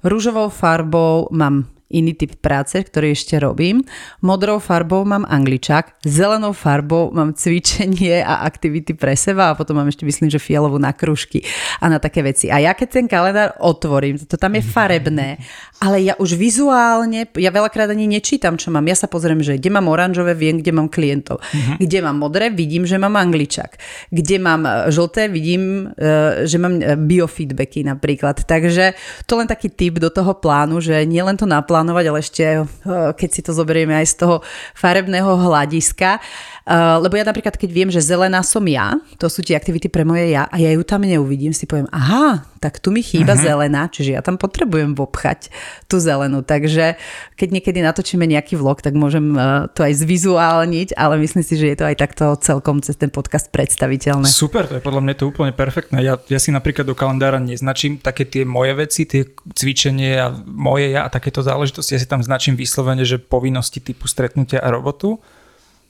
rúžovou 0.05 0.53
farbou 0.53 1.25
mám 1.33 1.65
iný 1.93 2.17
typ 2.17 2.41
práce, 2.41 2.81
ktorý 2.81 3.13
ešte 3.13 3.37
robím. 3.37 3.85
Modrou 4.25 4.57
farbou 4.57 5.05
mám 5.05 5.23
angličák, 5.29 6.01
zelenou 6.01 6.51
farbou 6.51 7.13
mám 7.13 7.37
cvičenie 7.37 8.25
a 8.25 8.41
aktivity 8.41 8.97
pre 8.97 9.13
seba 9.13 9.53
a 9.53 9.57
potom 9.57 9.77
mám 9.77 9.87
ešte 9.87 10.03
myslím, 10.03 10.33
že 10.33 10.41
fialovú 10.41 10.81
na 10.81 10.91
kružky 10.97 11.45
a 11.77 11.85
na 11.85 12.01
také 12.01 12.25
veci. 12.25 12.49
A 12.49 12.57
ja 12.57 12.73
keď 12.73 12.87
ten 12.89 13.05
kalendár 13.05 13.53
otvorím, 13.61 14.17
to 14.17 14.35
tam 14.35 14.57
je 14.57 14.63
farebné, 14.75 15.37
ale 15.77 16.01
ja 16.01 16.17
už 16.17 16.33
vizuálne, 16.33 17.29
ja 17.37 17.51
veľakrát 17.53 17.93
ani 17.93 18.09
nečítam, 18.09 18.57
čo 18.57 18.73
mám. 18.73 18.89
Ja 18.89 18.97
sa 18.97 19.05
pozriem, 19.05 19.45
že 19.45 19.61
kde 19.61 19.69
mám 19.69 19.85
oranžové, 19.85 20.33
viem, 20.33 20.57
kde 20.57 20.73
mám 20.73 20.89
klientov. 20.89 21.37
Uh-huh. 21.39 21.77
Kde 21.77 22.01
mám 22.01 22.17
modré, 22.17 22.49
vidím, 22.49 22.89
že 22.89 22.97
mám 22.97 23.13
angličák. 23.13 23.77
Kde 24.09 24.35
mám 24.41 24.65
e, 24.65 24.89
žlté, 24.89 25.29
vidím, 25.29 25.93
e, 25.93 26.47
že 26.49 26.57
mám 26.57 26.81
e, 26.81 26.97
biofeedbacky 26.97 27.85
napríklad. 27.85 28.41
Takže 28.47 28.97
to 29.29 29.37
len 29.37 29.45
taký 29.45 29.69
tip 29.69 30.01
do 30.01 30.09
toho 30.09 30.33
plánu, 30.33 30.81
že 30.81 31.05
nielen 31.05 31.37
to 31.37 31.45
naplánujeme, 31.45 31.74
plánovať, 31.75 32.05
ale 32.07 32.19
ešte 32.23 32.43
eh, 32.63 33.11
keď 33.11 33.29
si 33.35 33.41
to 33.43 33.51
zoberieme 33.51 33.91
aj 33.99 34.07
z 34.07 34.15
toho 34.23 34.35
farebného 34.71 35.27
hľadiska. 35.27 36.23
Uh, 36.65 36.97
lebo 36.97 37.13
ja 37.13 37.21
napríklad, 37.21 37.61
keď 37.61 37.69
viem, 37.69 37.89
že 37.93 38.01
zelená 38.01 38.41
som 38.41 38.65
ja, 38.65 38.97
to 39.21 39.29
sú 39.29 39.45
tie 39.45 39.53
aktivity 39.53 39.85
pre 39.85 40.01
moje 40.01 40.33
ja, 40.33 40.49
a 40.49 40.57
ja 40.57 40.73
ju 40.73 40.81
tam 40.81 41.05
neuvidím, 41.05 41.53
si 41.53 41.69
poviem, 41.69 41.85
aha, 41.93 42.41
tak 42.57 42.81
tu 42.81 42.89
mi 42.89 43.05
chýba 43.05 43.37
uh-huh. 43.37 43.45
zelená, 43.53 43.85
čiže 43.85 44.17
ja 44.17 44.25
tam 44.25 44.41
potrebujem 44.41 44.97
vopchať 44.97 45.53
tú 45.85 46.01
zelenú. 46.01 46.41
Takže 46.41 46.97
keď 47.37 47.47
niekedy 47.53 47.85
natočíme 47.85 48.25
nejaký 48.25 48.57
vlog, 48.57 48.81
tak 48.81 48.97
môžem 48.97 49.37
uh, 49.37 49.69
to 49.77 49.85
aj 49.85 49.93
zvizuálniť, 49.93 50.97
ale 50.97 51.21
myslím 51.21 51.45
si, 51.45 51.53
že 51.53 51.69
je 51.69 51.77
to 51.77 51.85
aj 51.85 52.01
takto 52.01 52.33
celkom 52.41 52.81
cez 52.81 52.97
ten 52.97 53.13
podcast 53.13 53.53
predstaviteľné. 53.53 54.25
Super, 54.25 54.65
to 54.65 54.81
je 54.81 54.81
podľa 54.81 55.05
mňa 55.05 55.13
to 55.21 55.29
úplne 55.29 55.53
perfektné. 55.53 56.01
Ja, 56.01 56.17
ja 56.17 56.41
si 56.41 56.49
napríklad 56.49 56.89
do 56.89 56.97
kalendára 56.97 57.37
neznačím 57.37 58.01
také 58.01 58.25
tie 58.25 58.41
moje 58.41 58.73
veci, 58.73 59.05
tie 59.05 59.29
cvičenie 59.53 60.17
a 60.17 60.33
moje 60.49 60.97
ja 60.97 61.05
a 61.05 61.13
takéto 61.13 61.45
záležitosti. 61.45 61.64
Ja 61.69 61.97
si 61.97 62.07
tam 62.09 62.21
značím 62.21 62.53
vyslovene, 62.53 63.01
že 63.07 63.17
povinnosti 63.17 63.81
typu 63.81 64.05
stretnutia 64.05 64.61
a 64.61 64.69
robotu 64.69 65.21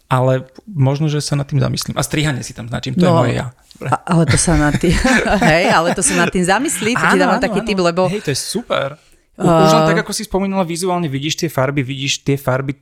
ale 0.05 0.45
možno, 0.69 1.09
že 1.09 1.17
sa 1.21 1.33
nad 1.33 1.49
tým 1.49 1.57
zamyslím. 1.57 1.97
A 1.97 2.05
strihanie 2.05 2.45
si 2.45 2.53
tam 2.53 2.69
značím, 2.69 2.93
to 2.93 3.05
no, 3.05 3.09
je 3.09 3.13
moje 3.13 3.33
ja. 3.41 3.47
A, 3.89 3.95
ale 4.15 4.23
to 4.29 4.37
sa 4.37 4.53
nad 4.55 4.77
tým, 4.77 4.93
hej, 5.49 5.65
ale 5.73 5.97
to 5.97 6.01
sa 6.05 6.13
nad 6.15 6.29
tým 6.29 6.45
zamyslí, 6.45 6.93
to 6.93 7.05
ti 7.09 7.17
dávam 7.17 7.41
taký 7.41 7.59
typ, 7.65 7.79
lebo... 7.81 8.05
Hej, 8.07 8.21
to 8.21 8.31
je 8.31 8.39
super. 8.39 9.01
Uh... 9.35 9.65
Už 9.65 9.73
len 9.73 9.85
tak, 9.89 9.99
ako 10.05 10.13
si 10.13 10.23
spomínala, 10.23 10.63
vizuálne 10.63 11.09
vidíš 11.09 11.41
tie 11.41 11.49
farby, 11.49 11.81
vidíš 11.81 12.21
tie 12.21 12.37
farby, 12.37 12.77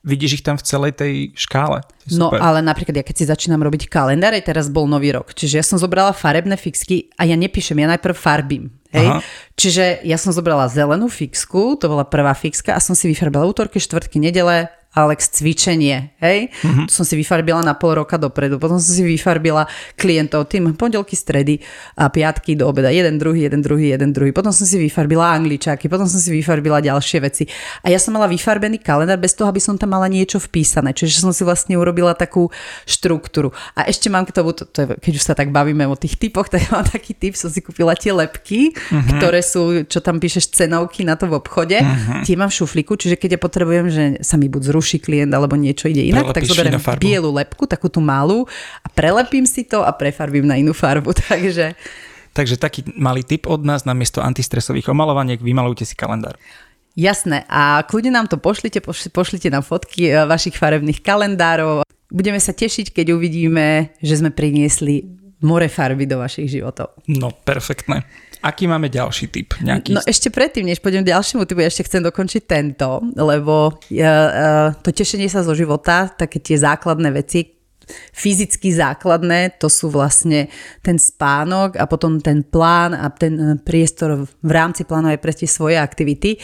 vidíš 0.00 0.40
ich 0.40 0.44
tam 0.44 0.56
v 0.56 0.64
celej 0.64 0.92
tej 0.96 1.14
škále. 1.36 1.84
No 2.16 2.32
ale 2.32 2.64
napríklad 2.64 2.96
ja 2.96 3.04
keď 3.04 3.16
si 3.16 3.24
začínam 3.28 3.60
robiť 3.60 3.86
kalendár, 3.86 4.32
aj 4.32 4.48
teraz 4.48 4.66
bol 4.72 4.88
nový 4.88 5.12
rok, 5.12 5.36
čiže 5.36 5.60
ja 5.60 5.64
som 5.64 5.76
zobrala 5.76 6.16
farebné 6.16 6.56
fixky 6.56 7.12
a 7.20 7.28
ja 7.28 7.36
nepíšem, 7.36 7.76
ja 7.76 7.88
najprv 7.96 8.16
farbím. 8.16 8.72
Hej? 8.90 9.22
Čiže 9.54 10.02
ja 10.02 10.18
som 10.18 10.34
zobrala 10.34 10.66
zelenú 10.66 11.06
fixku, 11.06 11.78
to 11.78 11.86
bola 11.86 12.02
prvá 12.02 12.34
fixka 12.34 12.74
a 12.74 12.82
som 12.82 12.98
si 12.98 13.06
vyfarbila 13.06 13.46
útorky, 13.46 13.78
štvrtky, 13.78 14.18
nedele, 14.18 14.66
Alex 14.90 15.38
cvičenie, 15.38 16.18
hej? 16.18 16.50
Mm-hmm. 16.50 16.90
To 16.90 16.92
som 16.92 17.06
si 17.06 17.14
vyfarbila 17.14 17.62
na 17.62 17.78
pol 17.78 17.94
roka 17.94 18.18
dopredu. 18.18 18.58
Potom 18.58 18.82
som 18.82 18.90
si 18.90 19.06
vyfarbila 19.06 19.70
klientov 19.94 20.50
tým 20.50 20.74
pondelky, 20.74 21.14
stredy 21.14 21.62
a 21.94 22.10
piatky 22.10 22.58
do 22.58 22.66
obeda. 22.66 22.90
Jeden, 22.90 23.14
druhý, 23.14 23.46
jeden, 23.46 23.62
druhý, 23.62 23.94
jeden, 23.94 24.10
druhý. 24.10 24.34
Potom 24.34 24.50
som 24.50 24.66
si 24.66 24.82
vyfarbila 24.82 25.30
angličáky, 25.30 25.86
potom 25.86 26.10
som 26.10 26.18
si 26.18 26.34
vyfarbila 26.34 26.82
ďalšie 26.82 27.22
veci. 27.22 27.46
A 27.86 27.94
ja 27.94 28.02
som 28.02 28.18
mala 28.18 28.26
vyfarbený 28.26 28.82
kalendár 28.82 29.22
bez 29.22 29.38
toho, 29.38 29.46
aby 29.46 29.62
som 29.62 29.78
tam 29.78 29.94
mala 29.94 30.10
niečo 30.10 30.42
vpísané. 30.42 30.90
Čiže 30.90 31.22
som 31.22 31.30
si 31.30 31.46
vlastne 31.46 31.78
urobila 31.78 32.10
takú 32.18 32.50
štruktúru. 32.82 33.54
A 33.78 33.86
ešte 33.86 34.10
mám 34.10 34.26
k 34.26 34.34
tomu, 34.34 34.58
to, 34.58 34.66
to 34.66 34.82
je, 34.82 34.86
keď 34.98 35.12
už 35.14 35.22
sa 35.22 35.38
tak 35.38 35.54
bavíme 35.54 35.86
o 35.86 35.94
tých 35.94 36.18
typoch, 36.18 36.50
tak 36.52 36.66
mám 36.74 36.82
taký 36.82 37.14
typ, 37.14 37.38
som 37.38 37.46
si 37.46 37.62
kúpila 37.62 37.94
tie 37.94 38.10
lepky, 38.10 38.74
mm-hmm. 38.74 39.22
ktoré 39.22 39.38
sú, 39.38 39.86
čo 39.86 40.02
tam 40.02 40.18
píšeš 40.18 40.50
cenovky 40.50 41.06
na 41.06 41.14
to 41.14 41.30
v 41.30 41.38
obchode. 41.38 41.78
Mm-hmm. 41.78 42.26
Tie 42.26 42.34
mám 42.34 42.50
v 42.50 42.58
šuflíku, 42.58 42.98
čiže 42.98 43.14
keď 43.14 43.38
ja 43.38 43.40
potrebujem, 43.40 43.86
že 43.86 44.04
sa 44.26 44.34
mi 44.34 44.50
buď 44.50 44.66
zruší 44.66 44.79
ruší 44.80 44.96
klient 44.96 45.28
alebo 45.36 45.60
niečo 45.60 45.92
ide 45.92 46.00
inak, 46.08 46.32
Prelepíš 46.32 46.36
tak 46.40 46.48
zoberiem 46.48 46.80
bielu 46.96 47.28
lepku, 47.28 47.68
takú 47.68 47.92
tú 47.92 48.00
malú 48.00 48.48
a 48.80 48.88
prelepím 48.88 49.44
si 49.44 49.68
to 49.68 49.84
a 49.84 49.92
prefarbím 49.92 50.48
na 50.48 50.56
inú 50.56 50.72
farbu. 50.72 51.12
Takže... 51.28 51.76
Takže 52.32 52.56
taký 52.56 52.86
malý 52.96 53.20
tip 53.20 53.44
od 53.44 53.60
nás, 53.66 53.84
namiesto 53.84 54.24
antistresových 54.24 54.88
omalovaniek, 54.88 55.42
vymalujte 55.42 55.84
si 55.84 55.98
kalendár. 55.98 56.40
Jasné, 56.98 57.46
a 57.46 57.82
kľudne 57.86 58.14
nám 58.14 58.26
to 58.26 58.40
pošlite, 58.40 58.82
pošlite 59.14 59.46
nám 59.52 59.62
fotky 59.62 60.10
eh, 60.10 60.26
vašich 60.26 60.58
farebných 60.58 61.04
kalendárov. 61.04 61.86
Budeme 62.10 62.42
sa 62.42 62.50
tešiť, 62.50 62.90
keď 62.90 63.14
uvidíme, 63.14 63.94
že 64.02 64.18
sme 64.18 64.34
priniesli 64.34 65.06
more 65.46 65.70
farby 65.70 66.04
do 66.10 66.18
vašich 66.18 66.50
životov. 66.50 66.98
No, 67.06 67.30
perfektné. 67.30 68.02
Aký 68.40 68.64
máme 68.64 68.88
ďalší 68.88 69.28
typ? 69.28 69.52
Nejaký... 69.60 69.96
No 69.96 70.00
ešte 70.04 70.32
predtým, 70.32 70.64
než 70.64 70.80
pôjdem 70.80 71.04
ďalšiemu 71.04 71.44
typu, 71.44 71.60
ešte 71.60 71.84
chcem 71.84 72.00
dokončiť 72.00 72.42
tento, 72.48 73.04
lebo 73.16 73.72
uh, 73.72 74.00
uh, 74.00 74.68
to 74.80 74.90
tešenie 74.92 75.28
sa 75.28 75.44
zo 75.44 75.52
života, 75.52 76.08
také 76.08 76.40
tie 76.40 76.56
základné 76.56 77.12
veci, 77.12 77.60
fyzicky 78.14 78.70
základné, 78.70 79.58
to 79.58 79.66
sú 79.66 79.90
vlastne 79.90 80.46
ten 80.80 80.96
spánok 80.96 81.76
a 81.76 81.84
potom 81.90 82.22
ten 82.22 82.46
plán 82.46 82.94
a 82.94 83.10
ten 83.10 83.58
priestor 83.60 84.24
v 84.24 84.50
rámci 84.50 84.86
plánu 84.86 85.10
aj 85.10 85.18
pre 85.18 85.32
tie 85.34 85.50
svoje 85.50 85.76
aktivity. 85.76 86.38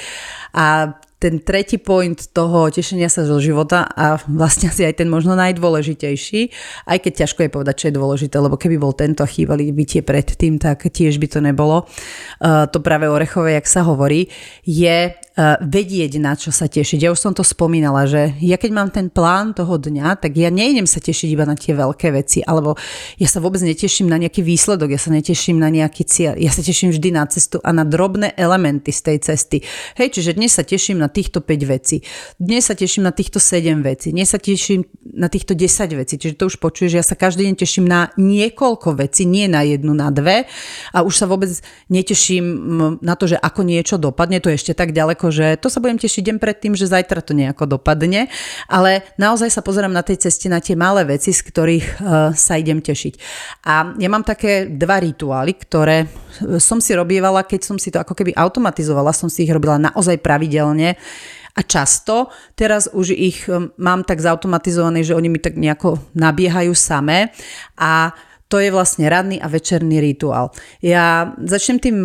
A 0.58 0.90
ten 1.16 1.40
tretí 1.40 1.80
point 1.80 2.16
toho 2.36 2.68
tešenia 2.68 3.08
sa 3.08 3.24
zo 3.24 3.40
života 3.40 3.88
a 3.88 4.20
vlastne 4.28 4.68
asi 4.68 4.84
aj 4.84 5.00
ten 5.00 5.08
možno 5.08 5.32
najdôležitejší, 5.32 6.40
aj 6.84 6.98
keď 7.00 7.12
ťažko 7.24 7.40
je 7.48 7.50
povedať, 7.50 7.74
čo 7.80 7.86
je 7.88 7.98
dôležité, 7.98 8.36
lebo 8.36 8.60
keby 8.60 8.76
bol 8.76 8.92
tento 8.92 9.24
chýbali 9.24 9.72
by 9.72 9.84
tie 9.88 10.02
predtým, 10.04 10.60
tak 10.60 10.92
tiež 10.92 11.16
by 11.16 11.28
to 11.28 11.40
nebolo. 11.40 11.88
Uh, 12.40 12.68
to 12.68 12.84
práve 12.84 13.08
orechové, 13.08 13.56
jak 13.56 13.64
sa 13.64 13.80
hovorí, 13.88 14.28
je 14.68 15.16
vedieť, 15.60 16.16
na 16.16 16.32
čo 16.32 16.48
sa 16.48 16.64
tešiť. 16.64 17.04
Ja 17.04 17.12
už 17.12 17.20
som 17.20 17.36
to 17.36 17.44
spomínala, 17.44 18.08
že 18.08 18.32
ja 18.40 18.56
keď 18.56 18.70
mám 18.72 18.88
ten 18.88 19.12
plán 19.12 19.52
toho 19.52 19.76
dňa, 19.76 20.16
tak 20.16 20.32
ja 20.32 20.48
nejdem 20.48 20.88
sa 20.88 20.96
tešiť 20.96 21.28
iba 21.28 21.44
na 21.44 21.52
tie 21.52 21.76
veľké 21.76 22.08
veci, 22.16 22.40
alebo 22.40 22.72
ja 23.20 23.28
sa 23.28 23.44
vôbec 23.44 23.60
neteším 23.60 24.08
na 24.08 24.16
nejaký 24.16 24.40
výsledok, 24.40 24.96
ja 24.96 25.00
sa 25.00 25.12
neteším 25.12 25.60
na 25.60 25.68
nejaký 25.68 26.08
cieľ, 26.08 26.40
ja 26.40 26.48
sa 26.48 26.64
teším 26.64 26.88
vždy 26.96 27.12
na 27.12 27.28
cestu 27.28 27.60
a 27.60 27.68
na 27.76 27.84
drobné 27.84 28.32
elementy 28.32 28.88
z 28.96 29.00
tej 29.12 29.18
cesty. 29.28 29.60
Hej, 30.00 30.16
čiže 30.16 30.40
dnes 30.40 30.56
sa 30.56 30.64
teším 30.64 31.04
na 31.04 31.12
týchto 31.12 31.44
5 31.44 31.68
vecí. 31.68 32.00
Dnes 32.40 32.64
sa 32.64 32.72
teším 32.72 33.04
na 33.04 33.12
týchto 33.12 33.36
7 33.36 33.84
vecí. 33.84 34.16
Dnes 34.16 34.32
sa 34.32 34.40
teším 34.40 34.88
na 35.16 35.28
týchto 35.28 35.52
10 35.52 36.00
vecí. 36.00 36.16
Čiže 36.16 36.40
to 36.40 36.48
už 36.48 36.56
počuješ, 36.56 36.92
ja 36.96 37.04
sa 37.04 37.12
každý 37.12 37.44
deň 37.44 37.56
teším 37.60 37.84
na 37.84 38.08
niekoľko 38.16 38.96
vecí, 39.04 39.28
nie 39.28 39.52
na 39.52 39.60
jednu, 39.68 39.92
na 39.92 40.08
dve. 40.08 40.48
A 40.96 41.04
už 41.04 41.12
sa 41.12 41.28
vôbec 41.28 41.52
neteším 41.92 42.44
na 43.04 43.14
to, 43.20 43.28
že 43.28 43.36
ako 43.36 43.68
niečo 43.68 44.00
dopadne. 44.00 44.40
To 44.40 44.48
je 44.48 44.56
ešte 44.56 44.72
tak 44.72 44.96
ďaleko, 44.96 45.25
že 45.30 45.56
to 45.60 45.68
sa 45.70 45.78
budem 45.78 45.98
tešiť 46.00 46.22
deň 46.22 46.36
pred 46.42 46.56
tým, 46.58 46.74
že 46.74 46.90
zajtra 46.90 47.22
to 47.22 47.32
nejako 47.32 47.78
dopadne. 47.78 48.28
Ale 48.66 49.04
naozaj 49.20 49.52
sa 49.52 49.62
pozerám 49.62 49.92
na 49.92 50.02
tej 50.02 50.26
ceste 50.26 50.50
na 50.50 50.62
tie 50.62 50.78
malé 50.78 51.04
veci, 51.06 51.30
z 51.34 51.40
ktorých 51.42 51.86
uh, 51.86 52.30
sa 52.32 52.54
idem 52.58 52.82
tešiť. 52.82 53.14
A 53.66 53.94
ja 53.96 54.08
mám 54.10 54.26
také 54.26 54.66
dva 54.70 55.02
rituály, 55.02 55.56
ktoré 55.56 56.08
som 56.60 56.82
si 56.82 56.92
robievala, 56.92 57.48
keď 57.48 57.60
som 57.64 57.76
si 57.80 57.88
to 57.88 58.02
ako 58.02 58.12
keby 58.12 58.36
automatizovala, 58.36 59.16
som 59.16 59.32
si 59.32 59.48
ich 59.48 59.52
robila 59.52 59.80
naozaj 59.80 60.20
pravidelne 60.20 60.98
a 61.56 61.60
často. 61.64 62.28
Teraz 62.52 62.92
už 62.92 63.16
ich 63.16 63.48
um, 63.48 63.72
mám 63.80 64.04
tak 64.04 64.20
zautomatizované, 64.20 65.00
že 65.00 65.16
oni 65.16 65.32
mi 65.32 65.40
tak 65.40 65.56
nejako 65.56 65.96
nabiehajú 66.12 66.76
samé 66.76 67.32
a 67.80 68.12
to 68.46 68.62
je 68.62 68.70
vlastne 68.70 69.10
ranný 69.10 69.42
a 69.42 69.50
večerný 69.50 69.98
rituál. 69.98 70.54
Ja 70.78 71.34
začnem 71.42 71.82
tým 71.82 71.96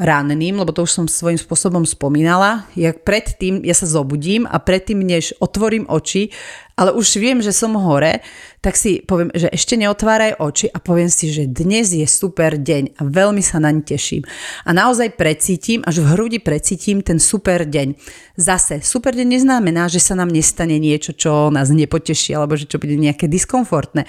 ranným, 0.00 0.56
lebo 0.56 0.72
to 0.72 0.88
už 0.88 0.92
som 0.96 1.04
svojím 1.04 1.36
spôsobom 1.36 1.84
spomínala. 1.84 2.64
Ja 2.72 2.96
predtým, 2.96 3.60
ja 3.60 3.76
sa 3.76 3.84
zobudím 3.84 4.48
a 4.48 4.56
predtým, 4.56 5.04
než 5.04 5.36
otvorím 5.36 5.84
oči, 5.92 6.32
ale 6.80 6.96
už 6.96 7.20
viem, 7.20 7.44
že 7.44 7.52
som 7.52 7.76
hore, 7.76 8.24
tak 8.64 8.72
si 8.72 9.04
poviem, 9.04 9.28
že 9.36 9.52
ešte 9.52 9.76
neotváraj 9.76 10.40
oči 10.40 10.72
a 10.72 10.80
poviem 10.80 11.12
si, 11.12 11.28
že 11.28 11.44
dnes 11.44 11.92
je 11.92 12.08
super 12.08 12.56
deň 12.56 12.96
a 12.96 13.04
veľmi 13.04 13.44
sa 13.44 13.60
naň 13.60 13.84
teším. 13.84 14.24
A 14.64 14.72
naozaj 14.72 15.20
precítim, 15.20 15.84
až 15.84 16.00
v 16.00 16.16
hrudi 16.16 16.40
precítim 16.40 17.04
ten 17.04 17.20
super 17.20 17.68
deň. 17.68 18.00
Zase, 18.40 18.80
super 18.80 19.12
deň 19.12 19.36
neznamená, 19.36 19.92
že 19.92 20.00
sa 20.00 20.16
nám 20.16 20.32
nestane 20.32 20.80
niečo, 20.80 21.12
čo 21.12 21.52
nás 21.52 21.68
nepoteší, 21.68 22.32
alebo 22.32 22.56
že 22.56 22.64
čo 22.64 22.80
bude 22.80 22.96
nejaké 22.96 23.28
diskomfortné 23.28 24.08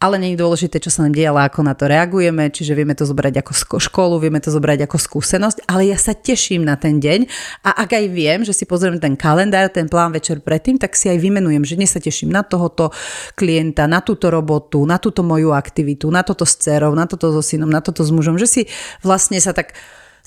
ale 0.00 0.16
nie 0.16 0.32
je 0.32 0.40
dôležité, 0.40 0.80
čo 0.80 0.88
sa 0.88 1.04
nám 1.04 1.12
deje, 1.12 1.28
ale 1.28 1.44
ako 1.44 1.60
na 1.60 1.76
to 1.76 1.84
reagujeme, 1.84 2.48
čiže 2.48 2.72
vieme 2.72 2.96
to 2.96 3.04
zobrať 3.04 3.44
ako 3.44 3.76
školu, 3.76 4.16
vieme 4.16 4.40
to 4.40 4.48
zobrať 4.48 4.88
ako 4.88 4.96
skúsenosť, 4.96 5.68
ale 5.68 5.92
ja 5.92 6.00
sa 6.00 6.16
teším 6.16 6.64
na 6.64 6.80
ten 6.80 6.96
deň. 7.04 7.28
A 7.68 7.84
ak 7.84 8.00
aj 8.00 8.04
viem, 8.08 8.40
že 8.40 8.56
si 8.56 8.64
pozriem 8.64 8.96
ten 8.96 9.12
kalendár, 9.12 9.68
ten 9.68 9.92
plán 9.92 10.16
večer 10.16 10.40
predtým, 10.40 10.80
tak 10.80 10.96
si 10.96 11.12
aj 11.12 11.20
vymenujem, 11.20 11.68
že 11.68 11.76
dnes 11.76 11.92
sa 11.92 12.00
teším 12.00 12.32
na 12.32 12.40
tohoto 12.40 12.88
klienta, 13.36 13.84
na 13.84 14.00
túto 14.00 14.32
robotu, 14.32 14.88
na 14.88 14.96
túto 14.96 15.20
moju 15.20 15.52
aktivitu, 15.52 16.08
na 16.08 16.24
toto 16.24 16.48
s 16.48 16.56
dcerou, 16.56 16.96
na 16.96 17.04
toto 17.04 17.28
so 17.28 17.44
synom, 17.44 17.68
na 17.68 17.84
toto 17.84 18.00
s 18.00 18.08
mužom, 18.08 18.40
že 18.40 18.48
si 18.48 18.62
vlastne 19.04 19.36
sa 19.36 19.52
tak 19.52 19.76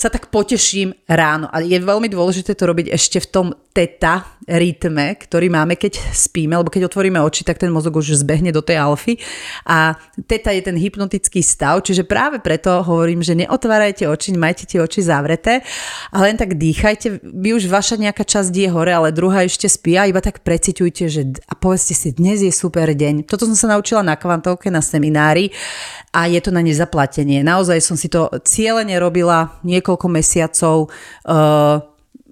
sa 0.04 0.12
tak 0.12 0.28
poteším 0.28 0.92
ráno. 1.08 1.48
A 1.48 1.64
je 1.64 1.80
veľmi 1.80 2.12
dôležité 2.12 2.52
to 2.60 2.68
robiť 2.68 2.92
ešte 2.92 3.24
v 3.24 3.28
tom 3.32 3.48
teta 3.72 4.28
rytme, 4.44 5.16
ktorý 5.16 5.48
máme, 5.48 5.80
keď 5.80 5.98
spíme, 6.12 6.60
lebo 6.60 6.68
keď 6.68 6.92
otvoríme 6.92 7.18
oči, 7.24 7.48
tak 7.48 7.58
ten 7.58 7.72
mozog 7.72 7.96
už 7.96 8.20
zbehne 8.20 8.52
do 8.52 8.60
tej 8.60 8.84
alfy. 8.84 9.16
A 9.64 9.96
teta 10.28 10.52
je 10.52 10.62
ten 10.62 10.76
hypnotický 10.76 11.40
stav, 11.40 11.80
čiže 11.82 12.04
práve 12.04 12.44
preto 12.44 12.84
hovorím, 12.84 13.24
že 13.24 13.40
neotvárajte 13.40 14.04
oči, 14.06 14.36
majte 14.36 14.68
tie 14.68 14.84
oči 14.84 15.02
zavreté 15.02 15.64
a 16.12 16.18
len 16.22 16.36
tak 16.36 16.60
dýchajte. 16.60 17.24
Vy 17.24 17.56
už 17.56 17.72
vaša 17.72 17.96
nejaká 17.96 18.28
časť 18.28 18.52
je 18.52 18.70
hore, 18.70 18.92
ale 18.92 19.16
druhá 19.16 19.48
ešte 19.48 19.72
spí 19.72 19.96
a 19.96 20.06
iba 20.06 20.20
tak 20.20 20.44
preciťujte, 20.44 21.04
že 21.08 21.22
a 21.48 21.56
povedzte 21.56 21.96
si, 21.96 22.12
dnes 22.12 22.44
je 22.44 22.52
super 22.52 22.92
deň. 22.92 23.26
Toto 23.26 23.48
som 23.48 23.56
sa 23.56 23.72
naučila 23.72 24.04
na 24.04 24.20
kvantovke, 24.20 24.68
na 24.68 24.84
seminári 24.84 25.50
a 26.12 26.28
je 26.30 26.38
to 26.44 26.52
na 26.52 26.62
nezaplatenie. 26.62 27.42
Naozaj 27.42 27.80
som 27.82 27.96
si 27.98 28.12
to 28.12 28.30
cieľene 28.46 28.94
robila 29.02 29.58
niekoľko 29.66 29.93
mesiacov. 30.10 30.92
Uh, 31.26 31.82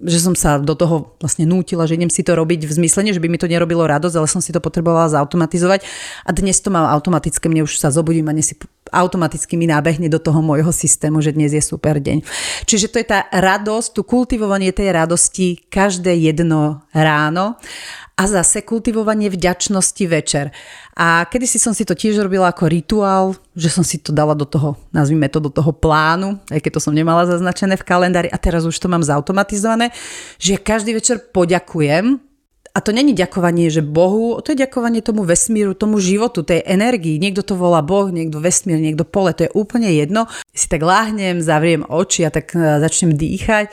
že 0.02 0.18
som 0.18 0.34
sa 0.34 0.58
do 0.58 0.74
toho 0.74 1.14
vlastne 1.22 1.46
nútila, 1.46 1.86
že 1.86 1.94
idem 1.94 2.10
si 2.10 2.26
to 2.26 2.34
robiť 2.34 2.66
v 2.66 2.72
zmysle, 2.74 3.06
že 3.14 3.22
by 3.22 3.30
mi 3.30 3.38
to 3.38 3.46
nerobilo 3.46 3.86
radosť, 3.86 4.18
ale 4.18 4.26
som 4.26 4.42
si 4.42 4.50
to 4.50 4.58
potrebovala 4.58 5.06
zautomatizovať 5.14 5.86
a 6.26 6.30
dnes 6.34 6.58
to 6.58 6.74
mám 6.74 6.90
automatické, 6.90 7.46
mne 7.46 7.62
už 7.62 7.78
sa 7.78 7.94
zobudím 7.94 8.26
a 8.26 8.34
si 8.42 8.58
automaticky 8.92 9.56
mi 9.56 9.64
nábehne 9.64 10.12
do 10.12 10.20
toho 10.20 10.44
môjho 10.44 10.70
systému, 10.70 11.24
že 11.24 11.32
dnes 11.32 11.56
je 11.56 11.64
super 11.64 11.96
deň. 11.98 12.20
Čiže 12.68 12.92
to 12.92 13.00
je 13.00 13.06
tá 13.08 13.26
radosť, 13.32 13.88
tu 13.96 14.04
kultivovanie 14.04 14.70
tej 14.70 14.92
radosti 14.92 15.56
každé 15.72 16.12
jedno 16.20 16.84
ráno 16.92 17.56
a 18.12 18.22
zase 18.28 18.60
kultivovanie 18.62 19.32
vďačnosti 19.32 20.04
večer. 20.04 20.52
A 20.92 21.24
kedy 21.24 21.48
si 21.48 21.56
som 21.56 21.72
si 21.72 21.88
to 21.88 21.96
tiež 21.96 22.20
robila 22.20 22.52
ako 22.52 22.68
rituál, 22.68 23.24
že 23.56 23.72
som 23.72 23.80
si 23.80 23.96
to 23.96 24.12
dala 24.12 24.36
do 24.36 24.44
toho, 24.44 24.76
nazvime 24.92 25.32
to 25.32 25.40
do 25.40 25.48
toho 25.48 25.72
plánu, 25.72 26.36
aj 26.52 26.60
keď 26.60 26.76
to 26.76 26.84
som 26.84 26.92
nemala 26.92 27.24
zaznačené 27.24 27.80
v 27.80 27.86
kalendári 27.88 28.28
a 28.28 28.36
teraz 28.36 28.68
už 28.68 28.76
to 28.76 28.92
mám 28.92 29.00
zautomatizované, 29.00 29.88
že 30.36 30.60
každý 30.60 30.92
večer 30.92 31.18
poďakujem 31.32 32.31
a 32.72 32.78
to 32.80 32.88
není 32.88 33.12
ďakovanie, 33.12 33.68
že 33.68 33.84
Bohu, 33.84 34.40
to 34.40 34.56
je 34.56 34.64
ďakovanie 34.64 35.04
tomu 35.04 35.28
vesmíru, 35.28 35.76
tomu 35.76 36.00
životu, 36.00 36.40
tej 36.40 36.64
energii. 36.64 37.20
Niekto 37.20 37.44
to 37.44 37.54
volá 37.54 37.84
Boh, 37.84 38.08
niekto 38.08 38.40
vesmír, 38.40 38.80
niekto 38.80 39.04
pole, 39.04 39.36
to 39.36 39.44
je 39.44 39.52
úplne 39.52 39.92
jedno. 39.92 40.24
Si 40.56 40.72
tak 40.72 40.80
láhnem, 40.80 41.44
zavriem 41.44 41.84
oči 41.84 42.24
a 42.24 42.32
tak 42.32 42.56
e, 42.56 42.80
začnem 42.80 43.12
dýchať 43.12 43.68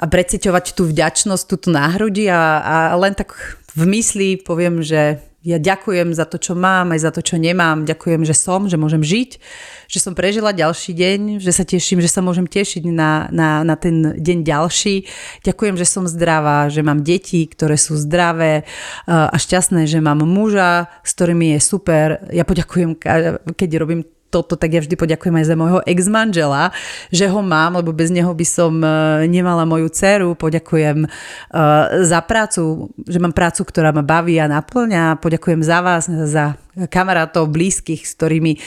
a 0.00 0.04
preciťovať 0.08 0.64
tú 0.72 0.88
vďačnosť, 0.88 1.44
túto 1.44 1.68
náhrudi 1.68 2.32
a, 2.32 2.64
a 2.64 2.76
len 2.96 3.12
tak 3.12 3.36
v 3.76 3.84
mysli 3.84 4.40
poviem, 4.40 4.80
že 4.80 5.20
ja 5.38 5.62
ďakujem 5.62 6.10
za 6.10 6.26
to, 6.26 6.34
čo 6.42 6.58
mám, 6.58 6.90
aj 6.90 7.00
za 7.06 7.10
to, 7.14 7.22
čo 7.22 7.38
nemám. 7.38 7.86
Ďakujem, 7.86 8.26
že 8.26 8.34
som, 8.34 8.66
že 8.66 8.74
môžem 8.74 9.06
žiť, 9.06 9.30
že 9.86 9.98
som 10.02 10.18
prežila 10.18 10.50
ďalší 10.50 10.90
deň, 10.98 11.38
že 11.38 11.54
sa 11.54 11.62
teším, 11.62 12.02
že 12.02 12.10
sa 12.10 12.18
môžem 12.26 12.42
tešiť 12.42 12.82
na, 12.90 13.30
na, 13.30 13.62
na 13.62 13.78
ten 13.78 14.18
deň 14.18 14.42
ďalší. 14.42 15.06
Ďakujem, 15.46 15.78
že 15.78 15.86
som 15.86 16.10
zdravá, 16.10 16.66
že 16.66 16.82
mám 16.82 17.06
deti, 17.06 17.46
ktoré 17.46 17.78
sú 17.78 17.94
zdravé 17.94 18.66
a 19.06 19.36
šťastné, 19.38 19.86
že 19.86 20.02
mám 20.02 20.26
muža, 20.26 20.90
s 21.06 21.14
ktorými 21.14 21.54
je 21.54 21.60
super. 21.62 22.18
Ja 22.34 22.42
poďakujem, 22.42 22.98
keď 23.54 23.70
robím 23.78 24.02
toto, 24.28 24.60
tak 24.60 24.76
ja 24.76 24.80
vždy 24.84 24.94
poďakujem 24.94 25.34
aj 25.40 25.46
za 25.48 25.56
môjho 25.56 25.80
ex-manžela, 25.88 26.70
že 27.08 27.28
ho 27.28 27.40
mám, 27.40 27.80
lebo 27.80 27.96
bez 27.96 28.12
neho 28.12 28.28
by 28.30 28.46
som 28.46 28.72
e, 28.80 28.88
nemala 29.28 29.64
moju 29.64 29.88
dceru. 29.88 30.36
Poďakujem 30.36 31.04
e, 31.04 31.08
za 32.04 32.20
prácu, 32.20 32.92
že 33.08 33.18
mám 33.18 33.32
prácu, 33.32 33.64
ktorá 33.64 33.90
ma 33.90 34.04
baví 34.04 34.36
a 34.36 34.46
naplňa. 34.46 35.20
Poďakujem 35.20 35.60
za 35.64 35.78
vás, 35.80 36.04
za 36.08 36.60
kamarátov, 36.86 37.50
blízkych, 37.50 38.04
s 38.04 38.12
ktorými 38.14 38.52
e, 38.54 38.58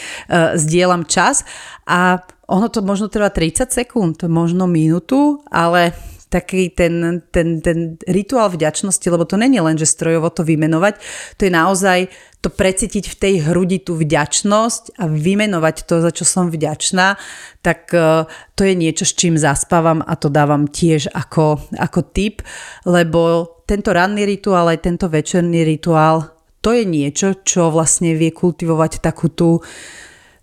zdieľam 0.57 1.05
čas. 1.05 1.45
A 1.85 2.19
ono 2.51 2.67
to 2.67 2.83
možno 2.83 3.07
trvá 3.07 3.31
30 3.31 3.71
sekúnd, 3.71 4.17
možno 4.27 4.67
minútu, 4.67 5.39
ale 5.47 5.95
taký 6.31 6.71
ten, 6.71 7.19
ten, 7.35 7.59
ten 7.59 7.99
rituál 8.07 8.47
vďačnosti, 8.55 9.03
lebo 9.11 9.27
to 9.27 9.35
není 9.35 9.59
len, 9.59 9.75
že 9.75 9.83
strojovo 9.83 10.31
to 10.31 10.47
vymenovať, 10.47 10.95
to 11.35 11.41
je 11.43 11.51
naozaj 11.51 11.99
to 12.41 12.49
precítiť 12.49 13.05
v 13.05 13.19
tej 13.19 13.33
hrudi 13.51 13.83
tú 13.83 13.99
vďačnosť 13.99 14.97
a 14.97 15.05
vymenovať 15.05 15.75
to, 15.85 15.99
za 15.99 16.09
čo 16.15 16.25
som 16.25 16.49
vďačná, 16.49 17.19
tak 17.61 17.91
e, 17.93 18.25
to 18.57 18.61
je 18.65 18.73
niečo, 18.73 19.05
s 19.05 19.13
čím 19.13 19.37
zaspávam 19.37 20.01
a 20.01 20.17
to 20.17 20.31
dávam 20.31 20.65
tiež 20.65 21.11
ako, 21.13 21.61
ako 21.77 21.99
tip, 22.15 22.41
lebo 22.87 23.61
tento 23.69 23.93
ranný 23.93 24.25
rituál 24.25 24.73
aj 24.73 24.87
tento 24.87 25.05
večerný 25.11 25.67
rituál, 25.67 26.33
to 26.65 26.73
je 26.73 26.85
niečo, 26.87 27.45
čo 27.45 27.69
vlastne 27.69 28.17
vie 28.17 28.33
kultivovať 28.33 29.05
takú 29.05 29.29
tú 29.29 29.61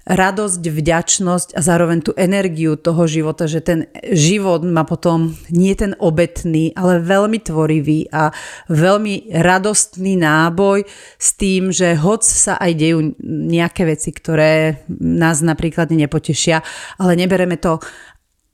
radosť, 0.09 0.65
vďačnosť 0.65 1.49
a 1.53 1.61
zároveň 1.61 2.01
tú 2.01 2.17
energiu 2.17 2.81
toho 2.81 3.05
života, 3.05 3.45
že 3.45 3.61
ten 3.61 3.93
život 4.09 4.65
má 4.65 4.89
potom 4.89 5.37
nie 5.53 5.77
ten 5.77 5.93
obetný, 6.01 6.73
ale 6.73 7.05
veľmi 7.05 7.39
tvorivý 7.45 8.09
a 8.09 8.33
veľmi 8.73 9.37
radostný 9.37 10.17
náboj 10.17 10.89
s 11.21 11.29
tým, 11.37 11.69
že 11.69 11.93
hoc 12.01 12.25
sa 12.25 12.57
aj 12.57 12.73
dejú 12.73 12.99
nejaké 13.29 13.85
veci, 13.85 14.09
ktoré 14.17 14.81
nás 14.97 15.45
napríklad 15.45 15.93
nepotešia, 15.93 16.65
ale 16.97 17.13
nebereme 17.13 17.61
to 17.61 17.77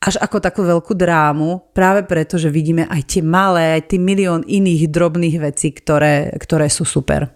až 0.05 0.21
ako 0.21 0.37
takú 0.37 0.61
veľkú 0.61 0.93
drámu, 0.93 1.73
práve 1.73 2.05
preto, 2.05 2.37
že 2.37 2.53
vidíme 2.53 2.85
aj 2.85 3.09
tie 3.09 3.23
malé, 3.25 3.81
aj 3.81 3.95
tie 3.95 4.01
milión 4.03 4.45
iných 4.45 4.93
drobných 4.93 5.40
vecí, 5.40 5.73
ktoré, 5.73 6.29
ktoré 6.37 6.69
sú 6.69 6.85
super. 6.85 7.33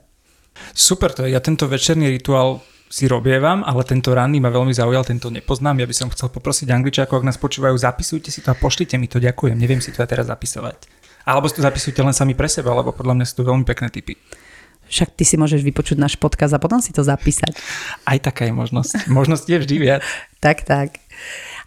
Super 0.77 1.17
to 1.17 1.25
je. 1.25 1.33
Ja 1.33 1.41
tento 1.41 1.65
večerný 1.65 2.13
rituál 2.13 2.61
si 2.89 3.05
robievam, 3.05 3.61
ale 3.69 3.85
tento 3.85 4.17
ranný 4.17 4.41
ma 4.41 4.49
veľmi 4.49 4.73
zaujal, 4.73 5.05
tento 5.05 5.29
nepoznám. 5.29 5.85
Ja 5.85 5.87
by 5.87 5.95
som 5.95 6.09
chcel 6.09 6.33
poprosiť 6.33 6.73
Angličákov, 6.73 7.21
ak 7.21 7.29
nás 7.29 7.37
počúvajú, 7.37 7.77
zapisujte 7.77 8.33
si 8.33 8.41
to 8.41 8.51
a 8.53 8.57
pošlite 8.57 8.97
mi 8.97 9.07
to, 9.07 9.21
ďakujem. 9.21 9.55
Neviem 9.55 9.85
si 9.85 9.93
to 9.93 10.01
aj 10.01 10.09
teraz 10.09 10.27
zapisovať. 10.33 10.89
Alebo 11.29 11.45
si 11.53 11.61
to 11.61 11.63
zapisujte 11.63 12.01
len 12.01 12.17
sami 12.17 12.33
pre 12.33 12.49
seba, 12.49 12.73
lebo 12.73 12.97
podľa 12.97 13.21
mňa 13.21 13.27
sú 13.29 13.45
to 13.45 13.49
veľmi 13.53 13.69
pekné 13.69 13.93
typy. 13.93 14.17
Však 14.89 15.21
ty 15.21 15.25
si 15.29 15.37
môžeš 15.37 15.61
vypočuť 15.61 16.01
náš 16.01 16.17
podkaz 16.17 16.57
a 16.57 16.63
potom 16.63 16.81
si 16.81 16.97
to 16.97 17.05
zapísať. 17.05 17.53
Aj 18.09 18.17
taká 18.17 18.49
je 18.49 18.57
možnosť. 18.57 19.13
Možnosť 19.13 19.45
je 19.45 19.59
vždy 19.61 19.77
viac. 19.77 20.01
tak, 20.45 20.65
tak. 20.65 20.97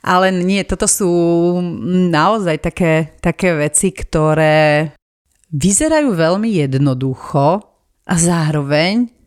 Ale 0.01 0.33
nie, 0.33 0.65
toto 0.65 0.89
sú 0.89 1.09
naozaj 2.09 2.57
také, 2.65 3.13
také 3.21 3.53
veci, 3.53 3.93
ktoré 3.93 4.89
vyzerajú 5.53 6.17
veľmi 6.17 6.49
jednoducho 6.65 7.61
a 8.09 8.13
zároveň 8.17 9.20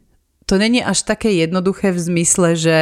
to 0.44 0.60
není 0.60 0.84
až 0.84 1.02
také 1.02 1.32
jednoduché 1.32 1.92
v 1.92 1.98
zmysle, 1.98 2.56
že 2.56 2.76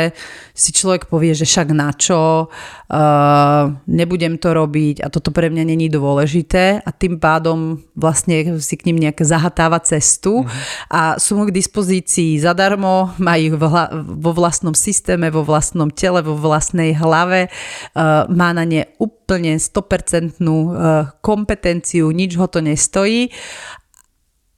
si 0.50 0.74
človek 0.74 1.06
povie, 1.06 1.30
že 1.30 1.46
však 1.46 1.68
na 1.70 1.94
čo, 1.94 2.50
uh, 2.50 3.64
nebudem 3.86 4.34
to 4.38 4.50
robiť 4.50 5.06
a 5.06 5.06
toto 5.06 5.30
pre 5.30 5.46
mňa 5.46 5.64
není 5.70 5.86
dôležité 5.86 6.82
a 6.82 6.90
tým 6.90 7.22
pádom 7.22 7.78
vlastne 7.94 8.58
si 8.58 8.74
k 8.74 8.90
ním 8.90 9.06
nejak 9.06 9.22
zahatáva 9.22 9.78
cestu 9.78 10.42
uh-huh. 10.42 10.50
a 10.90 11.00
sú 11.22 11.38
mu 11.38 11.46
k 11.46 11.54
dispozícii 11.54 12.42
zadarmo, 12.42 13.14
majú 13.22 13.54
vla, 13.54 13.94
vo 13.94 14.34
vlastnom 14.34 14.74
systéme, 14.74 15.30
vo 15.30 15.46
vlastnom 15.46 15.86
tele, 15.86 16.18
vo 16.26 16.34
vlastnej 16.34 16.98
hlave, 16.98 17.46
uh, 17.46 18.26
má 18.26 18.50
na 18.50 18.66
ne 18.66 18.90
úplne 18.98 19.54
100% 19.54 20.34
uh, 20.42 21.14
kompetenciu, 21.22 22.10
nič 22.10 22.34
ho 22.34 22.50
to 22.50 22.58
nestojí, 22.58 23.30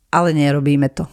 ale 0.09 0.33
nerobíme 0.33 0.89
to. 0.89 1.05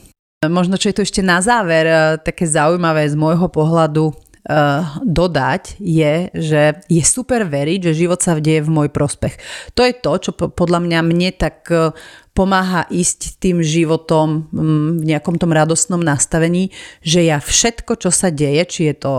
Možno, 0.42 0.74
čo 0.74 0.90
je 0.90 0.98
tu 0.98 1.02
ešte 1.06 1.22
na 1.22 1.38
záver 1.38 1.86
eh, 1.86 2.18
také 2.18 2.50
zaujímavé 2.50 3.06
z 3.06 3.14
môjho 3.14 3.46
pohľadu 3.46 4.10
uh, 4.10 4.98
dodať 5.06 5.78
je, 5.78 6.34
že 6.34 6.82
je 6.90 7.04
super 7.06 7.46
veriť, 7.46 7.92
že 7.92 8.00
život 8.06 8.18
sa 8.18 8.42
deje 8.42 8.66
v 8.66 8.74
môj 8.74 8.90
prospech. 8.90 9.38
To 9.78 9.86
je 9.86 9.94
to, 9.94 10.12
čo 10.18 10.32
podľa 10.34 10.82
mňa 10.82 11.00
mne 11.06 11.30
tak 11.38 11.70
uh, 11.70 11.94
pomáha 12.34 12.88
ísť 12.90 13.38
tým 13.38 13.62
životom 13.62 14.50
v 14.50 15.04
nejakom 15.04 15.36
tom 15.38 15.52
radostnom 15.52 16.02
nastavení, 16.02 16.74
že 17.04 17.28
ja 17.28 17.38
všetko, 17.38 18.00
čo 18.02 18.10
sa 18.10 18.32
deje, 18.32 18.64
či 18.66 18.82
je 18.90 18.96
to 18.98 19.14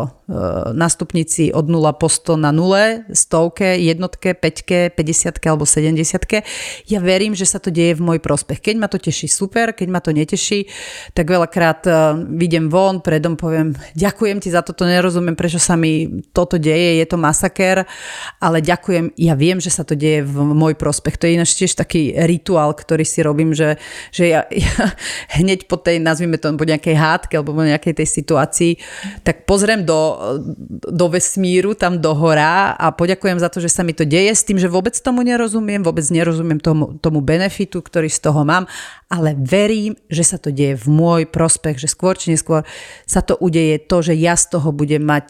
na 0.73 0.87
stupnici 0.87 1.51
od 1.51 1.67
0 1.67 1.83
po 1.99 2.07
100 2.07 2.39
na 2.39 2.55
0, 2.55 3.11
stovke, 3.11 3.75
jednotke, 3.75 4.39
5, 4.39 4.95
50 4.95 5.43
alebo 5.51 5.67
70. 5.67 6.47
Ja 6.87 6.99
verím, 7.03 7.35
že 7.35 7.43
sa 7.43 7.59
to 7.59 7.75
deje 7.75 7.99
v 7.99 8.03
môj 8.07 8.19
prospech. 8.23 8.63
Keď 8.63 8.77
ma 8.79 8.87
to 8.87 9.03
teší, 9.03 9.27
super, 9.27 9.75
keď 9.75 9.89
ma 9.91 9.99
to 9.99 10.15
neteší, 10.15 10.71
tak 11.13 11.27
veľakrát 11.27 11.81
uh, 11.91 12.15
vidím 12.39 12.71
von, 12.71 13.03
predom 13.03 13.35
poviem, 13.35 13.75
ďakujem 13.99 14.39
ti 14.39 14.55
za 14.55 14.63
toto, 14.63 14.87
nerozumiem, 14.87 15.35
prečo 15.35 15.59
sa 15.59 15.75
mi 15.75 16.23
toto 16.31 16.55
deje, 16.55 17.03
je 17.03 17.07
to 17.11 17.19
masaker, 17.19 17.83
ale 18.39 18.63
ďakujem, 18.63 19.19
ja 19.19 19.35
viem, 19.35 19.59
že 19.59 19.75
sa 19.75 19.83
to 19.83 19.99
deje 19.99 20.23
v 20.23 20.37
môj 20.55 20.79
prospech. 20.79 21.19
To 21.19 21.27
je 21.27 21.35
ináč 21.35 21.59
tiež 21.59 21.75
taký 21.75 22.15
rituál, 22.15 22.73
ktorý 22.79 23.03
si 23.03 23.21
robím, 23.27 23.53
že, 23.53 23.77
že 24.15 24.31
ja, 24.31 24.47
ja 24.65 24.95
hneď 25.35 25.67
po 25.67 25.77
tej, 25.77 25.99
nazvime 25.99 26.39
to, 26.39 26.55
po 26.55 26.63
nejakej 26.63 26.95
hádke 26.95 27.35
alebo 27.37 27.59
po 27.59 27.67
nejakej 27.67 27.99
tej 27.99 28.09
situácii, 28.09 28.73
tak 29.27 29.45
pozriem 29.51 29.83
do, 29.83 30.12
do 30.71 31.07
vesmíru, 31.09 31.77
tam 31.77 31.99
do 31.99 32.13
hora 32.17 32.77
a 32.77 32.91
poďakujem 32.91 33.39
za 33.39 33.49
to, 33.49 33.63
že 33.63 33.71
sa 33.71 33.83
mi 33.87 33.93
to 33.97 34.03
deje 34.03 34.33
s 34.33 34.47
tým, 34.47 34.59
že 34.59 34.71
vôbec 34.71 34.95
tomu 34.99 35.23
nerozumiem, 35.23 35.81
vôbec 35.85 36.05
nerozumiem 36.09 36.59
tomu, 36.59 36.97
tomu 36.99 37.21
benefitu, 37.23 37.81
ktorý 37.81 38.11
z 38.11 38.21
toho 38.23 38.43
mám, 38.43 38.67
ale 39.13 39.37
verím, 39.37 39.97
že 40.09 40.25
sa 40.25 40.37
to 40.41 40.53
deje 40.53 40.77
v 40.77 40.87
môj 40.89 41.23
prospech, 41.29 41.79
že 41.81 41.89
skôr 41.89 42.17
či 42.17 42.33
neskôr 42.33 42.65
sa 43.05 43.21
to 43.21 43.37
udeje 43.39 43.81
to, 43.85 44.01
že 44.01 44.15
ja 44.17 44.39
z 44.39 44.57
toho 44.57 44.73
budem 44.73 45.05
mať 45.05 45.29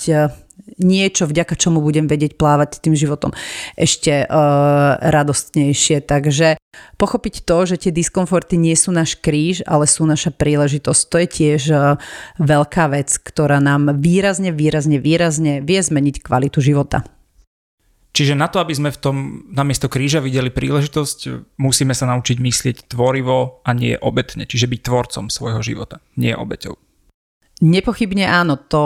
niečo, 0.79 1.27
vďaka 1.29 1.55
čomu 1.59 1.83
budem 1.83 2.07
vedieť 2.07 2.39
plávať 2.39 2.83
tým 2.83 2.95
životom 2.97 3.35
ešte 3.77 4.27
uh, 4.27 4.99
radostnejšie. 5.01 6.03
Takže 6.05 6.57
pochopiť 6.97 7.45
to, 7.45 7.57
že 7.69 7.89
tie 7.89 7.93
diskomforty 7.93 8.57
nie 8.57 8.75
sú 8.75 8.95
náš 8.95 9.19
kríž, 9.19 9.63
ale 9.67 9.85
sú 9.91 10.07
naša 10.09 10.33
príležitosť, 10.33 11.01
to 11.09 11.17
je 11.23 11.29
tiež 11.29 11.63
uh, 11.73 11.81
veľká 12.41 12.89
vec, 12.93 13.13
ktorá 13.21 13.59
nám 13.61 13.99
výrazne, 14.01 14.55
výrazne, 14.55 14.99
výrazne 14.99 15.61
vie 15.61 15.81
zmeniť 15.81 16.23
kvalitu 16.23 16.63
života. 16.63 17.05
Čiže 18.13 18.37
na 18.37 18.45
to, 18.45 18.61
aby 18.61 18.77
sme 18.77 18.93
v 18.93 19.01
tom 19.01 19.17
namiesto 19.49 19.89
kríža 19.89 20.21
videli 20.21 20.53
príležitosť, 20.53 21.49
musíme 21.57 21.97
sa 21.97 22.05
naučiť 22.13 22.37
myslieť 22.45 22.77
tvorivo 22.93 23.65
a 23.65 23.73
nie 23.73 23.97
obetne, 23.97 24.45
čiže 24.45 24.69
byť 24.69 24.81
tvorcom 24.85 25.25
svojho 25.33 25.65
života, 25.65 26.05
nie 26.21 26.37
obeťou. 26.37 26.77
Nepochybne 27.63 28.27
áno, 28.27 28.59
to 28.59 28.83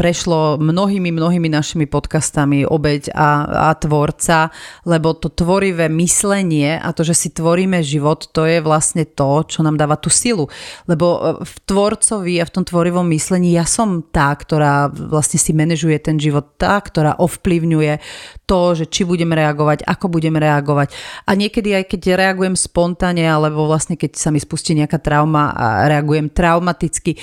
prešlo 0.00 0.56
mnohými, 0.56 1.12
mnohými 1.12 1.52
našimi 1.52 1.84
podcastami 1.84 2.64
obeď 2.64 3.12
a, 3.12 3.68
a 3.68 3.76
tvorca, 3.76 4.48
lebo 4.88 5.12
to 5.12 5.28
tvorivé 5.28 5.92
myslenie 5.92 6.80
a 6.80 6.88
to, 6.96 7.04
že 7.04 7.12
si 7.12 7.28
tvoríme 7.28 7.84
život, 7.84 8.32
to 8.32 8.48
je 8.48 8.64
vlastne 8.64 9.04
to, 9.04 9.44
čo 9.44 9.60
nám 9.60 9.76
dáva 9.76 10.00
tú 10.00 10.08
silu. 10.08 10.48
Lebo 10.88 11.06
e, 11.20 11.44
v 11.44 11.54
tvorcovi 11.68 12.40
a 12.40 12.48
v 12.48 12.54
tom 12.56 12.64
tvorivom 12.64 13.04
myslení 13.12 13.52
ja 13.52 13.68
som 13.68 14.00
tá, 14.00 14.32
ktorá 14.32 14.88
vlastne 14.88 15.36
si 15.36 15.52
manažuje 15.52 16.00
ten 16.00 16.16
život, 16.16 16.56
tá, 16.56 16.80
ktorá 16.80 17.20
ovplyvňuje 17.20 18.00
to, 18.48 18.60
že 18.72 18.88
či 18.88 19.04
budem 19.04 19.36
reagovať, 19.36 19.84
ako 19.84 20.16
budem 20.16 20.40
reagovať. 20.40 20.96
A 21.28 21.36
niekedy 21.36 21.76
aj 21.76 21.92
keď 21.92 22.16
reagujem 22.16 22.56
spontánne, 22.56 23.28
alebo 23.28 23.68
vlastne 23.68 24.00
keď 24.00 24.16
sa 24.16 24.32
mi 24.32 24.40
spustí 24.40 24.72
nejaká 24.72 24.96
trauma 24.96 25.52
a 25.52 25.84
reagujem 25.92 26.32
traumaticky, 26.32 27.20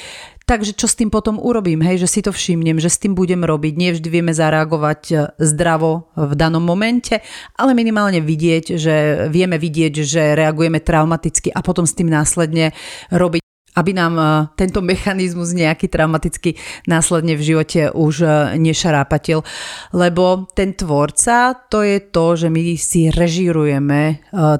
Takže 0.47 0.79
čo 0.79 0.87
s 0.87 0.95
tým 0.95 1.11
potom 1.11 1.43
urobím, 1.43 1.83
hej, 1.83 1.99
že 1.99 2.07
si 2.07 2.19
to 2.23 2.31
všimnem, 2.31 2.79
že 2.79 2.87
s 2.87 3.03
tým 3.03 3.19
budem 3.19 3.43
robiť. 3.43 3.73
Nie 3.75 3.91
vždy 3.91 4.07
vieme 4.07 4.31
zareagovať 4.31 5.01
e, 5.11 5.15
zdravo 5.43 6.07
v 6.15 6.33
danom 6.39 6.63
momente, 6.63 7.19
ale 7.59 7.75
minimálne 7.75 8.23
vidieť, 8.23 8.79
že 8.79 9.27
vieme 9.27 9.59
vidieť, 9.59 9.93
že 10.07 10.39
reagujeme 10.39 10.79
traumaticky 10.79 11.51
a 11.51 11.59
potom 11.59 11.83
s 11.83 11.99
tým 11.99 12.07
následne 12.07 12.71
robiť 13.11 13.46
aby 13.77 13.93
nám 13.93 14.13
e, 14.17 14.25
tento 14.57 14.81
mechanizmus 14.81 15.53
nejaký 15.53 15.85
traumatický 15.85 16.57
následne 16.89 17.37
v 17.37 17.45
živote 17.45 17.93
už 17.93 18.15
e, 18.25 18.27
nešarápatil. 18.57 19.45
Lebo 19.93 20.49
ten 20.57 20.73
tvorca, 20.73 21.53
to 21.69 21.85
je 21.85 22.01
to, 22.01 22.33
že 22.33 22.47
my 22.49 22.73
si 22.73 23.13
režírujeme 23.13 24.01
e, 24.09 24.15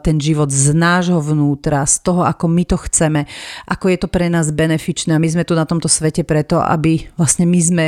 ten 0.05 0.21
život 0.21 0.53
z 0.53 0.77
nášho 0.77 1.17
vnútra, 1.17 1.81
z 1.89 2.05
toho, 2.05 2.21
ako 2.21 2.45
my 2.45 2.63
to 2.69 2.77
chceme, 2.77 3.25
ako 3.65 3.89
je 3.89 3.97
to 3.97 4.07
pre 4.07 4.29
nás 4.29 4.53
benefičné. 4.53 5.17
A 5.17 5.21
my 5.21 5.29
sme 5.33 5.43
tu 5.43 5.57
na 5.57 5.65
tomto 5.65 5.89
svete 5.89 6.21
preto, 6.21 6.61
aby 6.61 7.09
vlastne 7.17 7.49
my 7.49 7.59
sme 7.59 7.87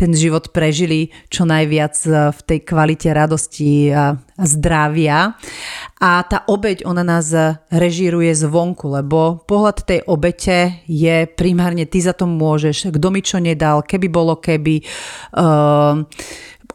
ten 0.00 0.16
život 0.16 0.48
prežili 0.56 1.12
čo 1.28 1.44
najviac 1.44 1.94
v 2.32 2.40
tej 2.40 2.58
kvalite 2.64 3.12
radosti 3.12 3.92
a 3.92 4.16
zdravia. 4.44 5.36
A 6.00 6.10
tá 6.24 6.48
obeď, 6.48 6.88
ona 6.88 7.04
nás 7.04 7.28
režíruje 7.68 8.32
zvonku, 8.32 8.88
lebo 8.88 9.44
pohľad 9.44 9.84
tej 9.84 10.00
obete 10.08 10.80
je 10.88 11.28
primárne 11.28 11.84
ty 11.84 12.00
za 12.00 12.16
to 12.16 12.24
môžeš, 12.24 12.88
kto 12.88 13.06
mi 13.12 13.20
čo 13.20 13.36
nedal, 13.36 13.84
keby 13.84 14.08
bolo 14.08 14.40
keby. 14.40 14.80
Uh, 15.36 16.08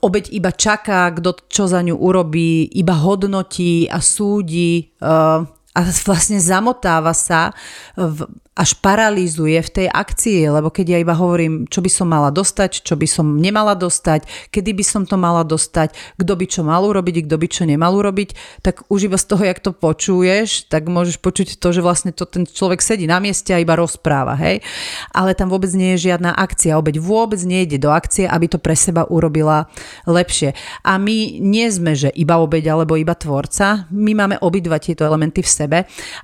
obeď 0.05 0.29
iba 0.29 0.53
čaká, 0.53 1.09
kto 1.09 1.49
čo 1.49 1.65
za 1.65 1.81
ňu 1.81 1.97
urobí, 1.97 2.69
iba 2.77 2.93
hodnotí 2.93 3.89
a 3.89 3.97
súdi 3.97 4.93
uh, 5.01 5.41
a 5.75 5.83
vlastne 6.07 6.39
zamotáva 6.39 7.11
sa 7.11 7.51
v, 7.99 8.23
až 8.55 8.79
paralýzuje 8.79 9.59
v 9.59 9.69
tej 9.69 9.87
akcii, 9.91 10.47
lebo 10.47 10.71
keď 10.71 10.95
ja 10.95 10.97
iba 11.03 11.11
hovorím, 11.11 11.67
čo 11.67 11.83
by 11.83 11.91
som 11.91 12.07
mala 12.07 12.31
dostať, 12.31 12.87
čo 12.87 12.95
by 12.95 13.03
som 13.03 13.35
nemala 13.35 13.75
dostať, 13.75 14.23
kedy 14.47 14.71
by 14.71 14.85
som 14.87 15.03
to 15.03 15.19
mala 15.19 15.43
dostať, 15.43 15.91
kto 16.15 16.33
by 16.39 16.45
čo 16.47 16.63
mal 16.63 16.79
urobiť, 16.87 17.27
kto 17.27 17.35
by 17.35 17.47
čo 17.51 17.63
nemal 17.67 17.91
urobiť, 17.99 18.63
tak 18.63 18.87
už 18.87 19.11
iba 19.11 19.19
z 19.19 19.27
toho, 19.27 19.43
jak 19.43 19.59
to 19.59 19.75
počuješ, 19.75 20.71
tak 20.71 20.87
môžeš 20.87 21.19
počuť 21.19 21.59
to, 21.59 21.67
že 21.75 21.83
vlastne 21.83 22.15
to 22.15 22.23
ten 22.23 22.47
človek 22.47 22.79
sedí 22.79 23.03
na 23.03 23.19
mieste 23.19 23.51
a 23.51 23.59
iba 23.59 23.75
rozpráva, 23.75 24.39
hej. 24.39 24.63
Ale 25.11 25.35
tam 25.35 25.51
vôbec 25.51 25.75
nie 25.75 25.99
je 25.99 26.07
žiadna 26.15 26.31
akcia, 26.31 26.79
obeď 26.79 27.03
vôbec 27.03 27.43
nejde 27.43 27.75
do 27.75 27.91
akcie, 27.91 28.23
aby 28.23 28.47
to 28.47 28.63
pre 28.63 28.79
seba 28.79 29.03
urobila 29.11 29.67
lepšie. 30.07 30.55
A 30.87 30.95
my 30.95 31.43
nie 31.43 31.67
sme, 31.67 31.91
že 31.91 32.07
iba 32.15 32.39
obeď 32.39 32.71
alebo 32.71 32.95
iba 32.95 33.19
tvorca, 33.19 33.91
my 33.91 34.15
máme 34.15 34.39
obidva 34.39 34.79
tieto 34.79 35.03
elementy 35.03 35.43
v 35.43 35.51
sebe 35.51 35.64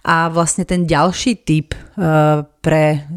a 0.05 0.29
vlastne 0.29 0.63
ten 0.63 0.85
ďalší 0.85 1.41
typ 1.43 1.73
uh, 1.97 2.45
pre 2.61 3.09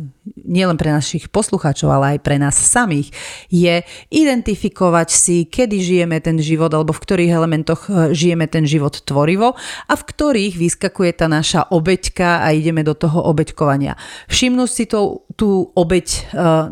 nielen 0.44 0.80
pre 0.80 0.88
našich 0.88 1.28
poslucháčov, 1.28 1.92
ale 1.92 2.16
aj 2.16 2.18
pre 2.24 2.40
nás 2.40 2.56
samých, 2.56 3.12
je 3.52 3.84
identifikovať 4.08 5.08
si, 5.12 5.37
kedy 5.44 5.76
žijeme 5.80 6.16
ten 6.24 6.40
život 6.40 6.72
alebo 6.72 6.96
v 6.96 7.02
ktorých 7.04 7.32
elementoch 7.32 7.80
e, 7.88 8.16
žijeme 8.16 8.48
ten 8.48 8.64
život 8.64 9.04
tvorivo 9.04 9.52
a 9.88 9.92
v 9.92 10.02
ktorých 10.02 10.56
vyskakuje 10.56 11.10
tá 11.16 11.26
naša 11.28 11.68
obeťka 11.68 12.44
a 12.44 12.56
ideme 12.56 12.80
do 12.80 12.96
toho 12.96 13.20
obeťkovania. 13.20 14.00
Všimnúť 14.32 14.70
si 14.70 14.84
to, 14.88 15.28
tú 15.37 15.68
obeť, 15.76 16.08
e, 16.08 16.18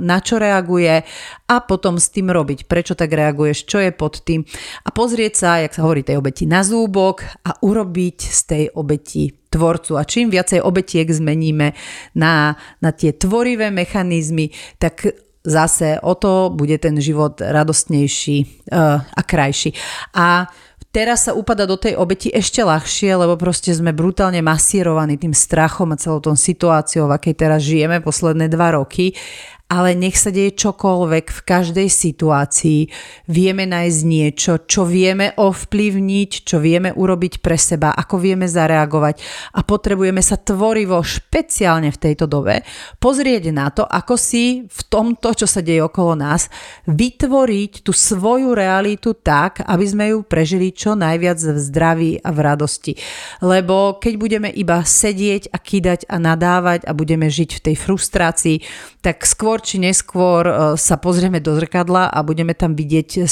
na 0.00 0.18
čo 0.24 0.40
reaguje 0.40 1.04
a 1.48 1.56
potom 1.60 2.00
s 2.00 2.08
tým 2.08 2.32
robiť. 2.32 2.64
Prečo 2.64 2.96
tak 2.96 3.12
reaguješ, 3.12 3.68
čo 3.68 3.84
je 3.84 3.92
pod 3.92 4.24
tým 4.24 4.48
a 4.84 4.88
pozrieť 4.88 5.32
sa, 5.36 5.60
jak 5.60 5.76
sa 5.76 5.84
hovorí 5.84 6.00
tej 6.00 6.20
obeti 6.20 6.48
na 6.48 6.64
zúbok 6.64 7.24
a 7.44 7.60
urobiť 7.60 8.18
z 8.20 8.40
tej 8.48 8.64
obeti 8.72 9.41
tvorcu. 9.52 10.00
A 10.00 10.08
čím 10.08 10.32
viacej 10.32 10.64
obetiek 10.64 11.04
zmeníme 11.04 11.76
na, 12.16 12.56
na 12.80 12.90
tie 12.96 13.12
tvorivé 13.12 13.68
mechanizmy, 13.68 14.48
tak 14.80 15.12
zase 15.44 16.00
o 16.00 16.14
to 16.14 16.54
bude 16.54 16.78
ten 16.78 16.96
život 16.96 17.42
radostnejší 17.42 18.38
uh, 18.72 19.02
a 19.02 19.20
krajší. 19.26 19.74
A 20.14 20.46
teraz 20.94 21.26
sa 21.26 21.34
upada 21.34 21.66
do 21.66 21.74
tej 21.74 21.98
obeti 21.98 22.30
ešte 22.30 22.62
ľahšie, 22.62 23.16
lebo 23.16 23.34
proste 23.34 23.74
sme 23.74 23.90
brutálne 23.96 24.38
masírovaní 24.44 25.18
tým 25.18 25.34
strachom 25.34 25.90
a 25.90 25.98
celou 25.98 26.22
tom 26.22 26.38
situáciou, 26.38 27.10
v 27.10 27.16
akej 27.18 27.34
teraz 27.34 27.64
žijeme 27.64 27.98
posledné 28.04 28.46
dva 28.52 28.78
roky 28.78 29.16
ale 29.72 29.96
nech 29.96 30.20
sa 30.20 30.28
deje 30.28 30.52
čokoľvek 30.52 31.32
v 31.32 31.40
každej 31.48 31.88
situácii, 31.88 32.92
vieme 33.32 33.64
nájsť 33.64 34.00
niečo, 34.04 34.52
čo 34.68 34.85
vieme 34.85 35.32
ovplyvniť, 35.32 36.30
čo 36.44 36.61
vieme 36.61 36.92
urobiť 36.92 37.40
pre 37.40 37.56
seba, 37.56 37.96
ako 37.96 38.20
vieme 38.20 38.44
zareagovať 38.44 39.24
a 39.56 39.64
potrebujeme 39.64 40.20
sa 40.20 40.37
tvorivo, 40.37 41.00
špeciálne 41.00 41.88
v 41.88 41.96
tejto 42.04 42.28
dobe, 42.28 42.61
pozrieť 43.00 43.48
na 43.48 43.72
to, 43.72 43.88
ako 43.88 44.20
si 44.20 44.68
v 44.68 44.80
tomto, 44.92 45.32
čo 45.32 45.48
sa 45.48 45.64
deje 45.64 45.80
okolo 45.80 46.20
nás, 46.20 46.52
vytvoriť 46.85 47.80
tú 47.80 47.96
svoju 47.96 48.52
realitu 48.52 49.16
tak, 49.16 49.64
aby 49.64 49.85
sme 49.88 50.04
ju 50.12 50.20
prežili 50.20 50.76
čo 50.76 50.92
najviac 50.92 51.40
v 51.40 51.56
zdraví 51.56 52.12
a 52.20 52.28
v 52.28 52.38
radosti. 52.44 52.92
Lebo 53.40 53.96
keď 53.96 54.12
budeme 54.20 54.50
iba 54.52 54.85
sedieť 54.85 55.48
a 55.48 55.56
kýdať 55.56 56.04
a 56.12 56.20
nadávať 56.20 56.85
a 56.85 56.92
budeme 56.92 57.32
žiť 57.32 57.50
v 57.56 57.64
tej 57.72 57.76
frustrácii, 57.80 58.56
tak 59.00 59.24
skôr 59.24 59.62
či 59.62 59.79
neskôr 59.79 60.42
e, 60.44 60.55
sa 60.75 60.98
pozrieme 60.98 61.38
do 61.38 61.55
zrkadla 61.55 62.11
a 62.11 62.18
budeme 62.27 62.53
tam 62.53 62.75
vidieť 62.75 63.25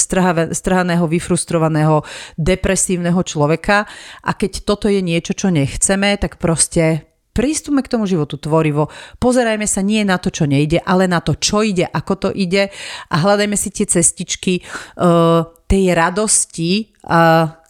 strhaného, 0.55 1.03
vyfrustrovaného, 1.05 2.07
depresívneho 2.39 3.19
človeka. 3.21 3.85
A 4.23 4.31
keď 4.31 4.63
toto 4.63 4.87
je 4.87 5.03
niečo, 5.03 5.35
čo 5.35 5.51
nechceme, 5.51 6.15
tak 6.15 6.39
proste 6.39 7.11
prístupme 7.31 7.83
k 7.83 7.91
tomu 7.91 8.07
životu 8.07 8.35
tvorivo, 8.35 8.91
pozerajme 9.19 9.67
sa 9.67 9.83
nie 9.83 10.03
na 10.03 10.19
to, 10.19 10.31
čo 10.31 10.47
nejde, 10.47 10.83
ale 10.83 11.07
na 11.07 11.23
to, 11.23 11.35
čo 11.35 11.63
ide, 11.63 11.87
ako 11.87 12.27
to 12.27 12.29
ide. 12.31 12.71
A 13.07 13.15
hľadajme 13.19 13.55
si 13.55 13.71
tie 13.71 13.87
cestičky 13.87 14.63
uh, 14.99 15.47
tej 15.67 15.95
radosti, 15.95 16.91
uh, 17.07 17.60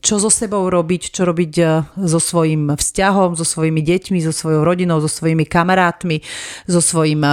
čo 0.00 0.16
so 0.16 0.30
sebou 0.32 0.68
robiť, 0.68 1.02
čo 1.12 1.28
robiť 1.28 1.52
e, 1.60 1.64
so 2.08 2.20
svojím 2.20 2.72
vzťahom, 2.72 3.36
so 3.36 3.44
svojimi 3.44 3.84
deťmi, 3.84 4.18
so 4.24 4.32
svojou 4.32 4.64
rodinou, 4.64 5.00
so 5.00 5.10
svojimi 5.10 5.44
kamarátmi, 5.44 6.24
so 6.64 6.80
svojím 6.80 7.24
e, 7.24 7.32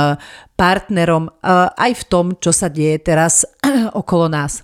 partnerom, 0.55 1.29
e, 1.29 1.31
aj 1.75 1.91
v 1.95 2.03
tom, 2.07 2.25
čo 2.37 2.51
sa 2.51 2.67
deje 2.67 2.99
teraz 2.99 3.47
okolo 4.01 4.27
nás. 4.27 4.63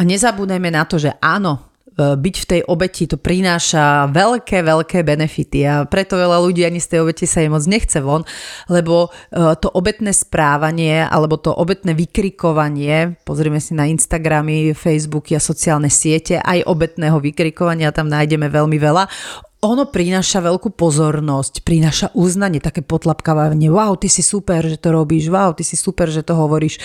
A 0.00 0.02
nezabúdajme 0.02 0.72
na 0.72 0.82
to, 0.88 0.96
že 0.98 1.14
áno, 1.20 1.71
byť 1.96 2.36
v 2.42 2.48
tej 2.48 2.60
obeti 2.66 3.04
to 3.04 3.20
prináša 3.20 4.08
veľké, 4.10 4.64
veľké 4.64 5.04
benefity. 5.04 5.64
A 5.68 5.74
preto 5.84 6.16
veľa 6.16 6.40
ľudí 6.40 6.64
ani 6.64 6.80
z 6.80 6.96
tej 6.96 6.98
obeti 7.04 7.28
sa 7.28 7.44
im 7.44 7.52
moc 7.52 7.64
nechce 7.68 8.00
von, 8.00 8.24
lebo 8.72 9.08
e, 9.08 9.56
to 9.60 9.68
obetné 9.68 10.16
správanie 10.16 11.04
alebo 11.04 11.36
to 11.36 11.52
obetné 11.52 11.92
vykrikovanie, 11.92 13.20
pozrieme 13.28 13.60
si 13.60 13.76
na 13.76 13.88
Instagramy, 13.88 14.72
Facebooky 14.72 15.36
a 15.36 15.40
sociálne 15.42 15.92
siete, 15.92 16.40
aj 16.40 16.64
obetného 16.64 17.20
vykrikovania 17.20 17.92
tam 17.92 18.08
nájdeme 18.08 18.48
veľmi 18.48 18.78
veľa 18.80 19.04
ono 19.62 19.86
prináša 19.86 20.42
veľkú 20.42 20.74
pozornosť, 20.74 21.62
prináša 21.62 22.10
uznanie, 22.18 22.58
také 22.58 22.82
potlapkávanie, 22.82 23.70
wow, 23.70 23.94
ty 23.94 24.10
si 24.10 24.18
super, 24.18 24.58
že 24.66 24.74
to 24.74 24.90
robíš, 24.90 25.30
wow, 25.30 25.54
ty 25.54 25.62
si 25.62 25.78
super, 25.78 26.10
že 26.10 26.26
to 26.26 26.34
hovoríš. 26.34 26.82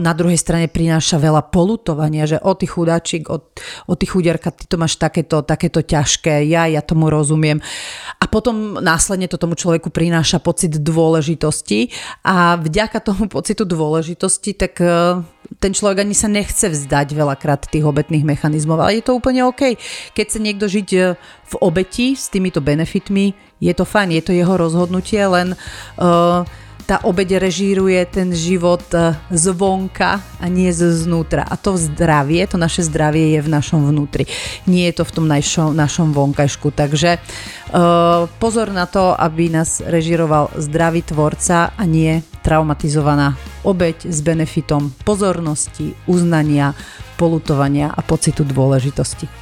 Na 0.00 0.16
druhej 0.16 0.40
strane 0.40 0.72
prináša 0.72 1.20
veľa 1.20 1.52
polutovania, 1.52 2.24
že 2.24 2.40
o 2.40 2.56
ty 2.56 2.64
chudáčik, 2.64 3.28
o, 3.28 3.44
o 3.84 3.92
ty 3.92 4.08
chudiarka, 4.08 4.56
ty 4.56 4.64
to 4.64 4.80
máš 4.80 4.96
takéto, 4.96 5.44
takéto 5.44 5.84
ťažké, 5.84 6.48
ja, 6.48 6.64
ja 6.64 6.80
tomu 6.80 7.12
rozumiem. 7.12 7.60
A 8.16 8.24
potom 8.24 8.80
následne 8.80 9.28
to 9.28 9.36
tomu 9.36 9.52
človeku 9.52 9.92
prináša 9.92 10.40
pocit 10.40 10.72
dôležitosti 10.80 11.92
a 12.24 12.56
vďaka 12.56 13.04
tomu 13.04 13.28
pocitu 13.28 13.68
dôležitosti, 13.68 14.56
tak 14.56 14.80
ten 15.60 15.76
človek 15.76 16.08
ani 16.08 16.16
sa 16.16 16.32
nechce 16.32 16.72
vzdať 16.72 17.12
veľakrát 17.12 17.68
tých 17.68 17.84
obetných 17.84 18.24
mechanizmov, 18.24 18.80
ale 18.80 19.02
je 19.02 19.04
to 19.04 19.12
úplne 19.12 19.44
OK. 19.44 19.76
Keď 20.16 20.26
sa 20.32 20.40
niekto 20.40 20.64
žiť 20.64 20.88
v 21.52 21.54
obeti 21.60 22.16
s 22.16 22.32
týmito 22.32 22.64
benefitmi, 22.64 23.36
je 23.60 23.72
to 23.76 23.84
fajn, 23.84 24.16
je 24.16 24.22
to 24.24 24.32
jeho 24.32 24.54
rozhodnutie, 24.56 25.20
len 25.28 25.52
uh, 25.52 26.40
tá 26.82 26.98
obeď 27.06 27.38
režíruje 27.38 28.00
ten 28.10 28.34
život 28.34 28.82
uh, 28.96 29.14
zvonka 29.30 30.18
a 30.40 30.44
nie 30.48 30.72
znútra. 30.72 31.46
A 31.46 31.54
to 31.60 31.78
zdravie, 31.78 32.42
to 32.48 32.58
naše 32.58 32.82
zdravie 32.88 33.38
je 33.38 33.40
v 33.44 33.52
našom 33.52 33.86
vnútri. 33.86 34.26
Nie 34.66 34.90
je 34.90 35.02
to 35.02 35.04
v 35.06 35.14
tom 35.14 35.26
našom, 35.28 35.76
našom 35.76 36.10
vonkajšku. 36.10 36.74
Takže 36.74 37.20
uh, 37.20 38.26
pozor 38.40 38.72
na 38.72 38.88
to, 38.88 39.12
aby 39.12 39.52
nás 39.52 39.84
režíroval 39.84 40.50
zdravý 40.58 41.06
tvorca 41.06 41.76
a 41.76 41.82
nie 41.86 42.24
traumatizovaná 42.42 43.38
obeď 43.62 44.10
s 44.10 44.18
benefitom 44.24 44.90
pozornosti, 45.06 45.94
uznania, 46.10 46.74
polutovania 47.14 47.94
a 47.94 48.02
pocitu 48.02 48.42
dôležitosti. 48.42 49.41